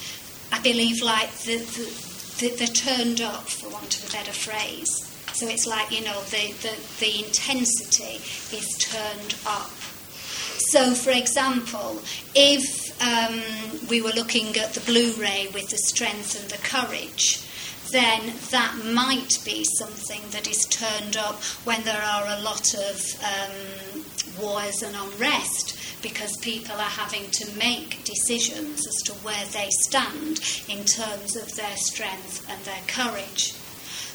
I 0.52 0.60
believe 0.60 1.02
like 1.02 1.30
the, 1.38 1.56
the, 1.56 2.13
they're 2.38 2.66
turned 2.66 3.20
up, 3.20 3.48
for 3.48 3.68
want 3.70 3.96
of 3.98 4.08
a 4.08 4.12
better 4.12 4.32
phrase. 4.32 5.10
So 5.34 5.48
it's 5.48 5.66
like, 5.66 5.90
you 5.90 6.04
know, 6.04 6.20
the, 6.24 6.52
the, 6.62 6.74
the 7.00 7.24
intensity 7.24 8.20
is 8.56 8.76
turned 8.78 9.34
up. 9.46 9.70
So, 10.70 10.94
for 10.94 11.10
example, 11.10 12.00
if 12.34 13.02
um, 13.02 13.88
we 13.88 14.00
were 14.00 14.12
looking 14.12 14.56
at 14.56 14.74
the 14.74 14.80
blue 14.80 15.12
ray 15.14 15.48
with 15.52 15.68
the 15.70 15.78
strength 15.78 16.40
and 16.40 16.50
the 16.50 16.58
courage, 16.58 17.44
then 17.90 18.32
that 18.50 18.76
might 18.92 19.38
be 19.44 19.64
something 19.64 20.22
that 20.30 20.48
is 20.48 20.64
turned 20.70 21.16
up 21.16 21.42
when 21.64 21.82
there 21.84 22.02
are 22.02 22.26
a 22.26 22.40
lot 22.42 22.74
of 22.74 23.00
um, 23.22 23.93
wars 24.40 24.82
and 24.82 24.94
unrest 24.96 25.78
because 26.02 26.36
people 26.38 26.74
are 26.74 26.96
having 27.00 27.30
to 27.30 27.50
make 27.56 28.04
decisions 28.04 28.86
as 28.86 28.96
to 29.02 29.12
where 29.24 29.46
they 29.52 29.68
stand 29.70 30.38
in 30.68 30.84
terms 30.84 31.34
of 31.36 31.54
their 31.56 31.76
strength 31.76 32.46
and 32.50 32.62
their 32.64 32.82
courage. 32.86 33.54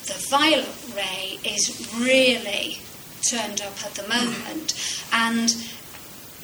The 0.05 0.25
violet 0.29 0.69
ray 0.95 1.39
is 1.43 1.91
really 1.99 2.77
turned 3.27 3.61
up 3.61 3.83
at 3.83 3.95
the 3.95 4.07
moment, 4.07 4.73
and 5.11 5.55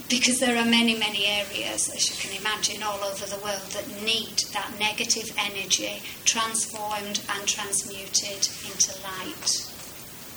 because 0.09 0.39
there 0.39 0.57
are 0.57 0.65
many, 0.65 0.97
many 0.97 1.25
areas, 1.25 1.89
as 1.89 2.09
you 2.09 2.15
can 2.17 2.39
imagine, 2.39 2.83
all 2.83 3.03
over 3.03 3.25
the 3.25 3.41
world 3.43 3.61
that 3.71 3.87
need 4.03 4.37
that 4.53 4.71
negative 4.79 5.35
energy 5.37 6.01
transformed 6.25 7.21
and 7.29 7.47
transmuted 7.47 8.49
into 8.65 8.93
light. 9.03 9.74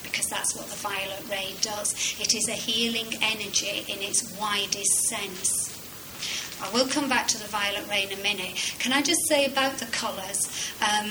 Because 0.02 0.26
that's 0.28 0.56
what 0.56 0.66
the 0.66 0.76
violet 0.76 1.22
ray 1.30 1.54
does. 1.60 1.94
It 2.20 2.34
is 2.34 2.48
a 2.48 2.52
healing 2.52 3.06
energy 3.22 3.84
in 3.88 3.98
its 4.00 4.36
widest 4.38 5.08
sense. 5.08 5.74
I 6.62 6.70
will 6.72 6.88
come 6.88 7.08
back 7.08 7.28
to 7.28 7.38
the 7.38 7.46
violet 7.48 7.88
ray 7.88 8.04
in 8.04 8.18
a 8.18 8.22
minute. 8.22 8.74
Can 8.78 8.92
I 8.92 9.02
just 9.02 9.28
say 9.28 9.44
about 9.44 9.78
the 9.78 9.86
colours? 9.86 10.48
Um, 10.80 11.10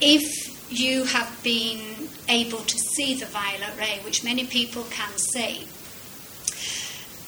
if 0.00 0.70
you 0.70 1.04
have 1.04 1.40
been 1.42 2.08
able 2.28 2.58
to 2.58 2.78
see 2.78 3.14
the 3.14 3.26
violet 3.26 3.76
ray, 3.78 4.00
which 4.04 4.22
many 4.22 4.44
people 4.46 4.84
can 4.90 5.16
see, 5.16 5.66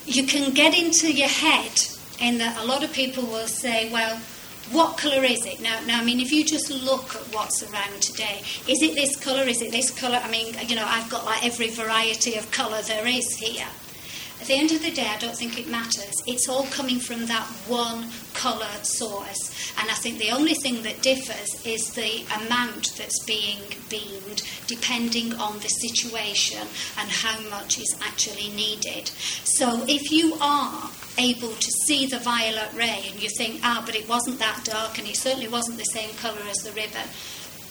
you 0.06 0.26
can 0.26 0.52
get 0.52 0.76
into 0.76 1.12
your 1.12 1.28
head 1.28 1.86
in 2.20 2.38
that 2.38 2.62
a 2.62 2.64
lot 2.66 2.84
of 2.84 2.92
people 2.92 3.24
will 3.24 3.48
say, 3.48 3.90
well, 3.90 4.20
what 4.72 4.96
colour 4.96 5.24
is 5.24 5.44
it? 5.46 5.60
Now, 5.60 5.80
now, 5.86 6.00
I 6.00 6.04
mean, 6.04 6.20
if 6.20 6.30
you 6.30 6.44
just 6.44 6.70
look 6.70 7.14
at 7.14 7.22
what's 7.34 7.62
around 7.62 8.00
today, 8.00 8.42
is 8.68 8.82
it 8.82 8.94
this 8.94 9.16
colour? 9.16 9.42
Is 9.42 9.62
it 9.62 9.72
this 9.72 9.90
colour? 9.90 10.20
I 10.22 10.30
mean, 10.30 10.54
you 10.66 10.76
know, 10.76 10.86
I've 10.86 11.10
got 11.10 11.24
like 11.24 11.44
every 11.44 11.70
variety 11.70 12.36
of 12.36 12.50
colour 12.50 12.80
there 12.82 13.06
is 13.06 13.36
here. 13.36 13.66
At 14.40 14.46
the 14.46 14.54
end 14.54 14.72
of 14.72 14.80
the 14.80 14.90
day, 14.90 15.06
I 15.06 15.18
don't 15.18 15.36
think 15.36 15.58
it 15.58 15.68
matters. 15.68 16.14
It's 16.26 16.48
all 16.48 16.64
coming 16.66 16.98
from 16.98 17.26
that 17.26 17.44
one 17.68 18.06
colour 18.32 18.70
source. 18.82 19.72
And 19.78 19.90
I 19.90 19.94
think 19.94 20.18
the 20.18 20.30
only 20.30 20.54
thing 20.54 20.82
that 20.82 21.02
differs 21.02 21.66
is 21.66 21.90
the 21.90 22.24
amount 22.44 22.96
that's 22.96 23.22
being 23.24 23.58
beamed, 23.90 24.42
depending 24.66 25.34
on 25.34 25.58
the 25.58 25.68
situation 25.68 26.66
and 26.98 27.10
how 27.10 27.38
much 27.50 27.78
is 27.78 27.94
actually 28.00 28.48
needed. 28.50 29.08
So 29.44 29.84
if 29.86 30.10
you 30.10 30.34
are 30.40 30.90
able 31.18 31.52
to 31.52 31.70
see 31.86 32.06
the 32.06 32.18
violet 32.18 32.70
ray 32.74 33.04
and 33.10 33.22
you 33.22 33.28
think, 33.28 33.60
ah, 33.62 33.82
but 33.84 33.94
it 33.94 34.08
wasn't 34.08 34.38
that 34.38 34.64
dark 34.64 34.98
and 34.98 35.08
it 35.08 35.16
certainly 35.16 35.48
wasn't 35.48 35.78
the 35.78 35.84
same 35.84 36.10
colour 36.16 36.42
as 36.48 36.58
the 36.58 36.72
ribbon, 36.72 37.08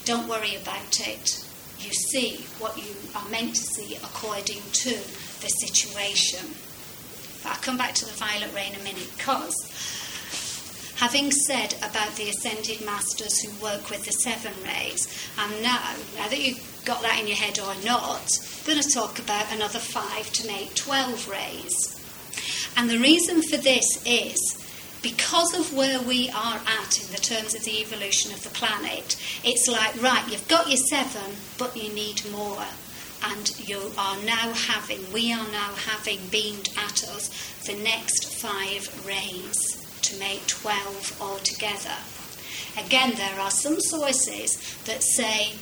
don't 0.05 0.27
worry 0.27 0.55
about 0.55 0.99
it. 1.07 1.45
You 1.79 1.91
see 1.91 2.45
what 2.59 2.77
you 2.77 2.95
are 3.15 3.27
meant 3.29 3.55
to 3.55 3.61
see 3.61 3.95
according 3.95 4.61
to 4.61 4.89
the 4.89 5.47
situation. 5.47 6.53
But 7.41 7.53
I'll 7.53 7.61
come 7.61 7.77
back 7.77 7.93
to 7.95 8.05
the 8.05 8.11
violet 8.11 8.53
ray 8.53 8.67
in 8.67 8.75
a 8.75 8.83
minute 8.83 9.09
because 9.17 9.55
having 10.97 11.31
said 11.31 11.75
about 11.79 12.13
the 12.15 12.29
ascended 12.29 12.85
masters 12.85 13.39
who 13.39 13.63
work 13.63 13.89
with 13.89 14.03
the 14.05 14.11
seven 14.11 14.53
rays, 14.63 15.07
I'm 15.37 15.61
now, 15.61 15.79
now 16.17 16.27
that 16.27 16.39
you've 16.39 16.81
got 16.85 17.01
that 17.01 17.19
in 17.21 17.27
your 17.27 17.37
head 17.37 17.57
or 17.59 17.73
not, 17.85 18.27
I'm 18.59 18.65
going 18.65 18.81
to 18.81 18.89
talk 18.89 19.19
about 19.19 19.51
another 19.53 19.79
five 19.79 20.29
to 20.33 20.47
make 20.47 20.75
12 20.75 21.29
rays. 21.29 21.98
And 22.77 22.89
the 22.89 22.99
reason 22.99 23.41
for 23.41 23.57
this 23.57 24.01
is 24.05 24.65
because 25.01 25.57
of 25.57 25.73
where 25.73 26.01
we 26.01 26.29
are 26.29 26.59
at 26.81 26.99
in 27.01 27.11
the 27.11 27.21
terms 27.21 27.55
of 27.55 27.63
the 27.63 27.81
evolution 27.81 28.31
of 28.33 28.43
the 28.43 28.49
planet, 28.49 29.15
it's 29.43 29.67
like, 29.67 30.01
right, 30.01 30.29
you've 30.29 30.47
got 30.47 30.67
your 30.67 30.77
seven, 30.77 31.37
but 31.57 31.75
you 31.75 31.93
need 31.93 32.21
more 32.31 32.65
and 33.23 33.59
you 33.67 33.91
are 33.97 34.17
now 34.23 34.53
having, 34.53 35.11
we 35.11 35.33
are 35.33 35.47
now 35.51 35.73
having 35.87 36.19
beamed 36.27 36.69
at 36.77 37.03
us 37.03 37.29
the 37.65 37.75
next 37.75 38.33
five 38.39 39.05
rays 39.05 39.85
to 40.01 40.17
make 40.19 40.45
12 40.47 41.21
altogether. 41.21 41.95
Again, 42.77 43.13
there 43.15 43.39
are 43.39 43.51
some 43.51 43.79
sources 43.79 44.77
that 44.85 45.03
say 45.03 45.53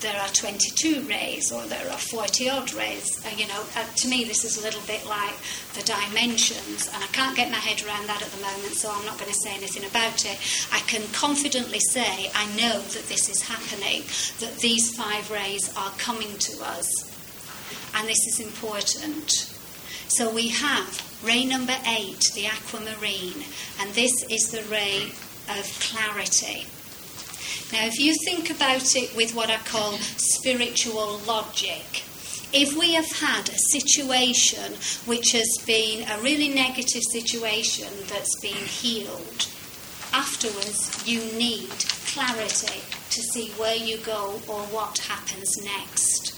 there 0.00 0.20
are 0.20 0.28
22 0.28 1.02
rays 1.02 1.50
or 1.50 1.62
there 1.66 1.90
are 1.90 1.98
40 1.98 2.50
odd 2.50 2.72
rays. 2.74 3.24
Uh, 3.24 3.30
you 3.36 3.46
know, 3.48 3.62
uh, 3.76 3.84
to 3.96 4.08
me, 4.08 4.24
this 4.24 4.44
is 4.44 4.58
a 4.58 4.62
little 4.62 4.82
bit 4.86 5.06
like 5.06 5.34
the 5.74 5.82
dimensions, 5.82 6.88
and 6.92 7.02
I 7.02 7.06
can't 7.08 7.36
get 7.36 7.50
my 7.50 7.56
head 7.56 7.84
around 7.86 8.06
that 8.06 8.22
at 8.22 8.28
the 8.28 8.42
moment, 8.42 8.74
so 8.74 8.90
I'm 8.90 9.04
not 9.06 9.18
going 9.18 9.30
to 9.30 9.38
say 9.38 9.54
anything 9.54 9.84
about 9.84 10.24
it. 10.24 10.38
I 10.72 10.80
can 10.80 11.02
confidently 11.12 11.80
say 11.80 12.30
I 12.34 12.46
know 12.56 12.80
that 12.80 13.06
this 13.08 13.28
is 13.28 13.42
happening, 13.42 14.02
that 14.40 14.58
these 14.60 14.94
five 14.94 15.30
rays 15.30 15.74
are 15.76 15.90
coming 15.98 16.36
to 16.38 16.64
us, 16.64 16.88
and 17.94 18.06
this 18.06 18.26
is 18.26 18.40
important. 18.40 19.52
So 20.08 20.32
we 20.32 20.48
have 20.48 21.02
ray 21.24 21.44
number 21.44 21.76
eight, 21.86 22.30
the 22.34 22.46
aquamarine, 22.46 23.44
and 23.80 23.90
this 23.94 24.22
is 24.30 24.50
the 24.50 24.62
ray 24.70 25.10
of 25.48 25.64
clarity. 25.80 26.66
Now, 27.72 27.86
if 27.86 27.98
you 27.98 28.14
think 28.24 28.50
about 28.50 28.94
it 28.94 29.14
with 29.16 29.34
what 29.34 29.50
I 29.50 29.58
call 29.58 29.92
spiritual 30.16 31.18
logic, 31.26 32.04
if 32.52 32.76
we 32.78 32.94
have 32.94 33.10
had 33.10 33.48
a 33.48 33.58
situation 33.70 34.74
which 35.04 35.32
has 35.32 35.48
been 35.66 36.08
a 36.08 36.22
really 36.22 36.48
negative 36.48 37.02
situation 37.02 37.88
that's 38.08 38.38
been 38.40 38.54
healed, 38.54 39.48
afterwards 40.12 41.02
you 41.06 41.20
need 41.36 41.68
clarity 42.06 42.80
to 43.10 43.20
see 43.20 43.50
where 43.58 43.76
you 43.76 43.98
go 43.98 44.40
or 44.48 44.60
what 44.72 44.98
happens 44.98 45.56
next. 45.62 46.34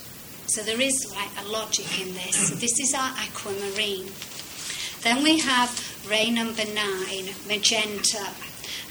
So 0.51 0.63
there 0.63 0.81
is 0.81 1.13
like 1.15 1.31
a 1.45 1.49
logic 1.49 2.01
in 2.01 2.15
this. 2.15 2.51
This 2.59 2.81
is 2.81 2.95
our 2.95 3.11
aquamarine. 3.19 4.11
Then 5.03 5.23
we 5.23 5.39
have 5.41 5.71
ray 6.11 6.31
number 6.31 6.65
nine, 6.65 7.29
magenta 7.47 8.33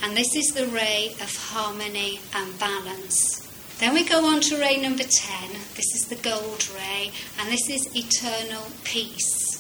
and 0.04 0.16
this 0.16 0.36
is 0.36 0.54
the 0.54 0.68
ray 0.68 1.16
of 1.22 1.36
harmony 1.36 2.20
and 2.36 2.60
balance. 2.60 3.44
Then 3.80 3.94
we 3.94 4.04
go 4.04 4.26
on 4.26 4.42
to 4.42 4.60
ray 4.60 4.78
number 4.78 5.04
10. 5.04 5.52
This 5.76 5.94
is 5.96 6.08
the 6.10 6.16
gold 6.16 6.70
ray, 6.76 7.12
and 7.40 7.52
this 7.52 7.70
is 7.70 7.96
eternal 7.96 8.68
peace. 8.84 9.58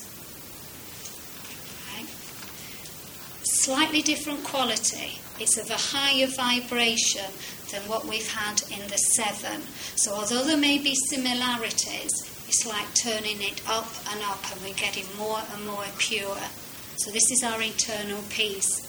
Slightly 3.67 4.01
different 4.01 4.43
quality. 4.43 5.19
It's 5.39 5.57
of 5.57 5.69
a 5.69 5.97
higher 5.97 6.27
vibration 6.27 7.31
than 7.71 7.81
what 7.89 8.05
we've 8.05 8.31
had 8.31 8.61
in 8.71 8.87
the 8.87 8.97
seven. 8.97 9.61
So, 9.95 10.13
although 10.13 10.45
there 10.45 10.57
may 10.57 10.77
be 10.77 10.95
similarities, 10.95 12.13
it's 12.47 12.65
like 12.65 12.93
turning 12.93 13.41
it 13.41 13.61
up 13.67 13.89
and 14.11 14.21
up, 14.23 14.39
and 14.51 14.61
we're 14.61 14.73
getting 14.73 15.05
more 15.17 15.41
and 15.53 15.67
more 15.67 15.83
pure. 15.97 16.37
So, 16.97 17.11
this 17.11 17.29
is 17.29 17.43
our 17.43 17.61
eternal 17.61 18.23
peace. 18.29 18.86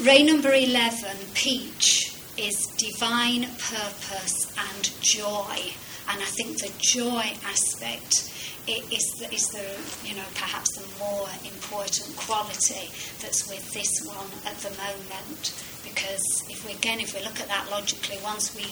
Ray 0.00 0.22
number 0.22 0.52
11, 0.52 1.16
Peach, 1.34 2.16
is 2.38 2.66
divine 2.78 3.42
purpose 3.42 4.50
and 4.56 4.90
joy. 5.02 5.74
And 6.08 6.20
I 6.20 6.24
think 6.24 6.58
the 6.58 6.72
joy 6.80 7.30
aspect 7.44 8.32
is 8.66 9.04
the, 9.18 9.32
is 9.32 9.48
the, 9.48 10.08
you 10.08 10.16
know, 10.16 10.24
perhaps 10.34 10.76
the 10.78 10.98
more 10.98 11.28
important 11.44 12.16
quality 12.16 12.88
that's 13.20 13.48
with 13.48 13.70
this 13.74 14.04
one 14.06 14.32
at 14.46 14.56
the 14.58 14.70
moment. 14.70 15.52
Because 15.84 16.44
if 16.48 16.66
we, 16.66 16.72
again, 16.72 16.98
if 16.98 17.14
we 17.14 17.22
look 17.22 17.38
at 17.38 17.48
that 17.48 17.68
logically, 17.70 18.16
once 18.24 18.56
we 18.56 18.64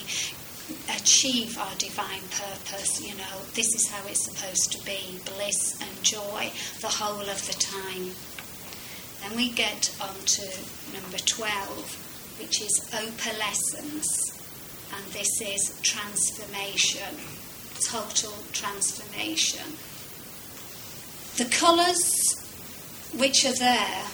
achieve 0.96 1.58
our 1.58 1.74
divine 1.76 2.22
purpose, 2.30 3.00
you 3.06 3.14
know, 3.16 3.36
this 3.54 3.74
is 3.74 3.88
how 3.90 4.06
it's 4.08 4.24
supposed 4.24 4.72
to 4.72 4.84
be 4.84 5.20
bliss 5.24 5.80
and 5.80 6.02
joy 6.02 6.50
the 6.80 6.88
whole 6.88 7.28
of 7.28 7.46
the 7.46 7.54
time. 7.54 8.10
Then 9.20 9.36
we 9.36 9.50
get 9.50 9.94
on 10.00 10.14
to 10.24 10.42
number 10.92 11.18
12, 11.18 12.38
which 12.40 12.60
is 12.60 12.90
opalescence, 12.92 14.32
and 14.94 15.04
this 15.12 15.40
is 15.40 15.78
transformation, 15.82 17.16
total 17.86 18.32
transformation. 18.52 19.76
The 21.36 21.44
colours 21.56 22.36
which 23.16 23.44
are 23.44 23.54
there 23.54 24.04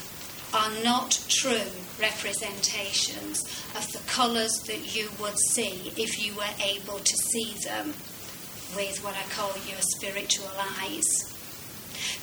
are 0.55 0.71
not 0.83 1.21
true 1.29 1.71
representations 2.01 3.43
of 3.77 3.91
the 3.93 3.99
colours 4.07 4.63
that 4.67 4.97
you 4.97 5.09
would 5.21 5.39
see 5.39 5.93
if 5.97 6.25
you 6.25 6.35
were 6.35 6.55
able 6.63 6.99
to 6.99 7.17
see 7.17 7.55
them 7.65 7.89
with 8.75 9.03
what 9.03 9.15
I 9.15 9.23
call 9.35 9.53
your 9.67 9.81
spiritual 9.81 10.51
eyes. 10.81 11.36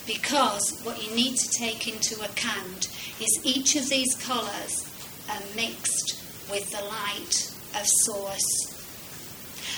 Because 0.05 0.79
what 0.83 1.01
you 1.03 1.15
need 1.15 1.37
to 1.37 1.49
take 1.49 1.87
into 1.87 2.21
account 2.23 2.87
is 3.21 3.39
each 3.43 3.75
of 3.75 3.89
these 3.89 4.15
colours 4.15 4.89
are 5.29 5.41
mixed 5.55 6.19
with 6.49 6.69
the 6.71 6.83
light 6.83 7.49
of 7.79 7.87
source. 7.87 8.69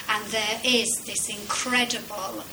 And 0.09 0.23
there 0.25 0.59
is 0.63 1.01
this 1.05 1.29
incredible, 1.29 2.43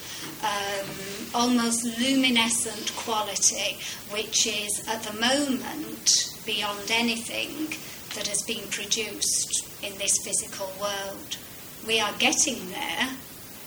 um, 0.42 0.86
almost 1.34 1.84
luminescent 1.98 2.94
quality, 2.96 3.78
which 4.10 4.46
is 4.46 4.84
at 4.88 5.02
the 5.02 5.18
moment 5.20 6.34
beyond 6.46 6.90
anything 6.90 7.68
that 8.14 8.26
has 8.26 8.42
been 8.42 8.66
produced 8.68 9.68
in 9.82 9.96
this 9.98 10.18
physical 10.24 10.70
world. 10.80 11.36
We 11.86 12.00
are 12.00 12.12
getting 12.18 12.70
there. 12.70 13.08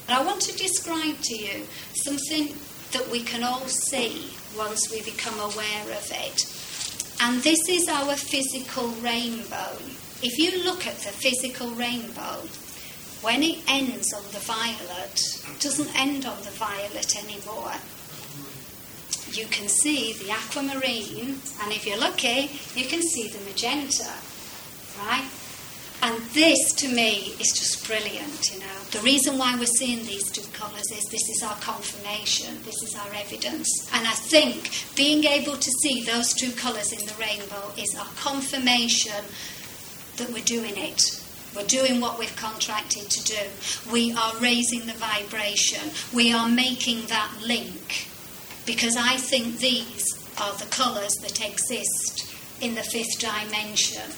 And 0.07 0.17
I 0.17 0.23
want 0.23 0.41
to 0.43 0.57
describe 0.57 1.19
to 1.21 1.35
you 1.35 1.65
something 2.03 2.55
that 2.95 3.11
we 3.11 3.19
can 3.19 3.43
all 3.43 3.67
see 3.67 4.31
once 4.57 4.89
we 4.89 5.01
become 5.01 5.37
aware 5.37 5.83
of 5.91 6.09
it. 6.11 6.39
And 7.19 7.43
this 7.43 7.59
is 7.67 7.89
our 7.89 8.15
physical 8.15 8.87
rainbow. 9.03 9.75
If 10.23 10.39
you 10.39 10.63
look 10.63 10.87
at 10.87 10.95
the 10.99 11.11
physical 11.11 11.71
rainbow, 11.71 12.47
when 13.21 13.43
it 13.43 13.59
ends 13.67 14.13
on 14.13 14.23
the 14.31 14.39
violet, 14.39 15.19
it 15.51 15.59
doesn't 15.59 15.93
end 15.99 16.25
on 16.25 16.37
the 16.43 16.51
violet 16.51 17.17
anymore. 17.17 17.75
You 19.31 19.45
can 19.47 19.67
see 19.67 20.13
the 20.13 20.31
aquamarine, 20.31 21.41
and 21.63 21.73
if 21.73 21.85
you're 21.85 21.99
lucky, 21.99 22.49
you 22.75 22.85
can 22.87 23.01
see 23.01 23.27
the 23.27 23.43
magenta, 23.43 24.13
right? 24.99 25.27
And 26.05 26.21
this, 26.35 26.71
to 26.73 26.87
me, 26.87 27.33
is 27.39 27.51
just 27.51 27.87
brilliant, 27.87 28.53
you 28.53 28.59
know. 28.59 28.77
The 28.91 28.99
reason 28.99 29.39
why 29.39 29.55
we're 29.57 29.65
seeing 29.65 30.05
these 30.05 30.29
two 30.29 30.47
colours 30.53 30.91
is 30.91 31.03
this 31.05 31.27
is 31.29 31.41
our 31.43 31.55
confirmation, 31.55 32.61
this 32.63 32.79
is 32.83 32.95
our 32.95 33.11
evidence. 33.15 33.89
And 33.91 34.05
I 34.05 34.11
think 34.11 34.69
being 34.95 35.23
able 35.23 35.57
to 35.57 35.71
see 35.81 36.03
those 36.03 36.31
two 36.35 36.51
colours 36.51 36.91
in 36.91 37.03
the 37.07 37.15
rainbow 37.19 37.73
is 37.75 37.95
our 37.97 38.05
confirmation 38.17 39.25
that 40.17 40.29
we're 40.29 40.43
doing 40.43 40.77
it. 40.77 41.01
We're 41.55 41.63
doing 41.63 41.99
what 41.99 42.19
we've 42.19 42.35
contracted 42.35 43.09
to 43.09 43.23
do. 43.23 43.91
We 43.91 44.13
are 44.13 44.37
raising 44.39 44.85
the 44.85 44.93
vibration. 44.93 45.89
We 46.13 46.31
are 46.31 46.47
making 46.47 47.07
that 47.07 47.31
link. 47.43 48.09
Because 48.67 48.95
I 48.95 49.17
think 49.17 49.57
these 49.57 50.05
are 50.39 50.53
the 50.53 50.65
colours 50.65 51.15
that 51.23 51.43
exist 51.43 52.31
in 52.61 52.75
the 52.75 52.83
fifth 52.83 53.17
dimension. 53.19 54.11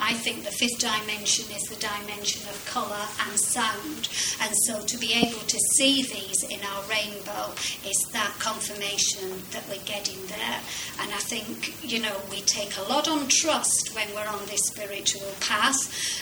I 0.00 0.12
think 0.12 0.44
the 0.44 0.50
fifth 0.50 0.78
dimension 0.78 1.50
is 1.54 1.62
the 1.64 1.76
dimension 1.76 2.46
of 2.48 2.64
colour 2.66 3.06
and 3.26 3.38
sound. 3.40 4.08
And 4.40 4.52
so 4.66 4.84
to 4.84 4.98
be 4.98 5.12
able 5.14 5.40
to 5.40 5.58
see 5.76 6.02
these 6.02 6.42
in 6.50 6.60
our 6.60 6.82
rainbow 6.88 7.52
is 7.84 8.06
that 8.12 8.34
confirmation 8.38 9.42
that 9.52 9.66
getting 9.68 9.84
there. 9.86 9.95
And 11.06 11.14
I 11.14 11.18
think, 11.18 11.86
you 11.88 12.02
know, 12.02 12.16
we 12.28 12.40
take 12.40 12.76
a 12.76 12.82
lot 12.82 13.06
on 13.06 13.28
trust 13.28 13.94
when 13.94 14.08
we're 14.12 14.26
on 14.26 14.44
this 14.46 14.66
spiritual 14.66 15.22
path. 15.38 15.78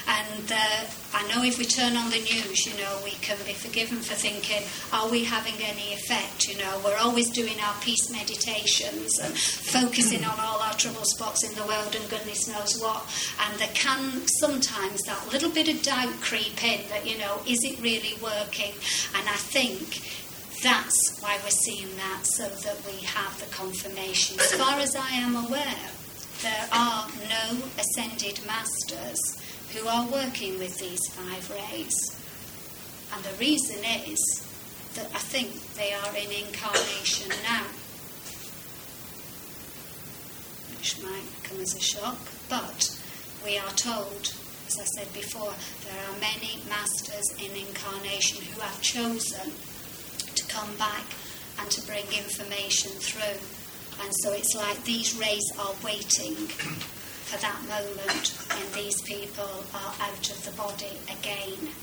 And 0.06 0.52
uh, 0.52 0.84
I 1.14 1.26
know 1.28 1.42
if 1.42 1.56
we 1.58 1.64
turn 1.64 1.96
on 1.96 2.10
the 2.10 2.18
news, 2.18 2.66
you 2.66 2.78
know, 2.78 3.00
we 3.02 3.12
can 3.24 3.38
be 3.46 3.54
forgiven 3.54 4.00
for 4.00 4.12
thinking, 4.12 4.62
are 4.92 5.08
we 5.08 5.24
having 5.24 5.54
any 5.64 5.94
effect? 5.94 6.48
You 6.48 6.58
know, 6.58 6.82
we're 6.84 6.98
always 6.98 7.30
doing 7.30 7.58
our 7.64 7.74
peace 7.80 8.10
meditations 8.12 9.18
and 9.20 9.32
focusing 9.32 10.22
on 10.22 10.38
all 10.38 10.60
our 10.60 10.74
trouble 10.74 11.06
spots 11.06 11.48
in 11.48 11.54
the 11.54 11.64
world 11.64 11.96
and 11.96 12.06
goodness 12.10 12.46
knows 12.46 12.78
what. 12.78 13.08
And 13.48 13.58
there 13.58 13.72
can 13.72 14.28
sometimes 14.36 15.00
that 15.04 15.32
little 15.32 15.50
bit 15.50 15.70
of 15.70 15.80
doubt 15.80 16.20
creep 16.20 16.62
in 16.62 16.86
that, 16.90 17.06
you 17.06 17.16
know, 17.16 17.40
is 17.48 17.64
it 17.64 17.80
really 17.80 18.20
working? 18.22 18.74
And 19.16 19.26
I 19.30 19.36
think 19.48 20.04
that's 20.64 21.20
why 21.20 21.38
we're 21.44 21.50
seeing 21.50 21.94
that, 21.96 22.24
so 22.24 22.48
that 22.48 22.76
we 22.86 23.04
have 23.04 23.38
the 23.38 23.54
confirmation. 23.54 24.40
As 24.40 24.54
far 24.54 24.80
as 24.80 24.96
I 24.96 25.10
am 25.10 25.36
aware, 25.36 25.90
there 26.40 26.68
are 26.72 27.06
no 27.28 27.58
ascended 27.78 28.40
masters 28.46 29.20
who 29.74 29.86
are 29.86 30.08
working 30.08 30.58
with 30.58 30.78
these 30.78 31.06
five 31.12 31.50
rays. 31.50 31.94
And 33.12 33.22
the 33.22 33.36
reason 33.38 33.76
is 33.84 34.18
that 34.94 35.06
I 35.14 35.18
think 35.18 35.52
they 35.74 35.92
are 35.92 36.16
in 36.16 36.32
incarnation 36.32 37.28
now. 37.44 37.66
Which 40.78 41.02
might 41.02 41.28
come 41.42 41.60
as 41.60 41.76
a 41.76 41.80
shock, 41.80 42.16
but 42.48 42.98
we 43.44 43.58
are 43.58 43.74
told, 43.76 44.32
as 44.66 44.80
I 44.80 44.84
said 44.96 45.12
before, 45.12 45.52
there 45.84 46.00
are 46.08 46.18
many 46.20 46.62
masters 46.70 47.34
in 47.38 47.54
incarnation 47.54 48.42
who 48.46 48.60
have 48.62 48.80
chosen 48.80 49.52
come 50.54 50.74
back 50.76 51.04
and 51.58 51.68
to 51.68 51.84
bring 51.86 52.06
information 52.14 52.92
through. 52.92 53.38
And 54.04 54.12
so 54.22 54.32
it's 54.32 54.54
like 54.54 54.82
these 54.84 55.18
rays 55.18 55.44
are 55.58 55.74
waiting 55.84 56.34
for 57.26 57.38
that 57.42 57.60
moment 57.66 58.30
when 58.54 58.72
these 58.72 59.00
people 59.02 59.64
are 59.74 59.94
out 60.00 60.30
of 60.30 60.44
the 60.44 60.52
body 60.52 60.94
again. 61.10 61.74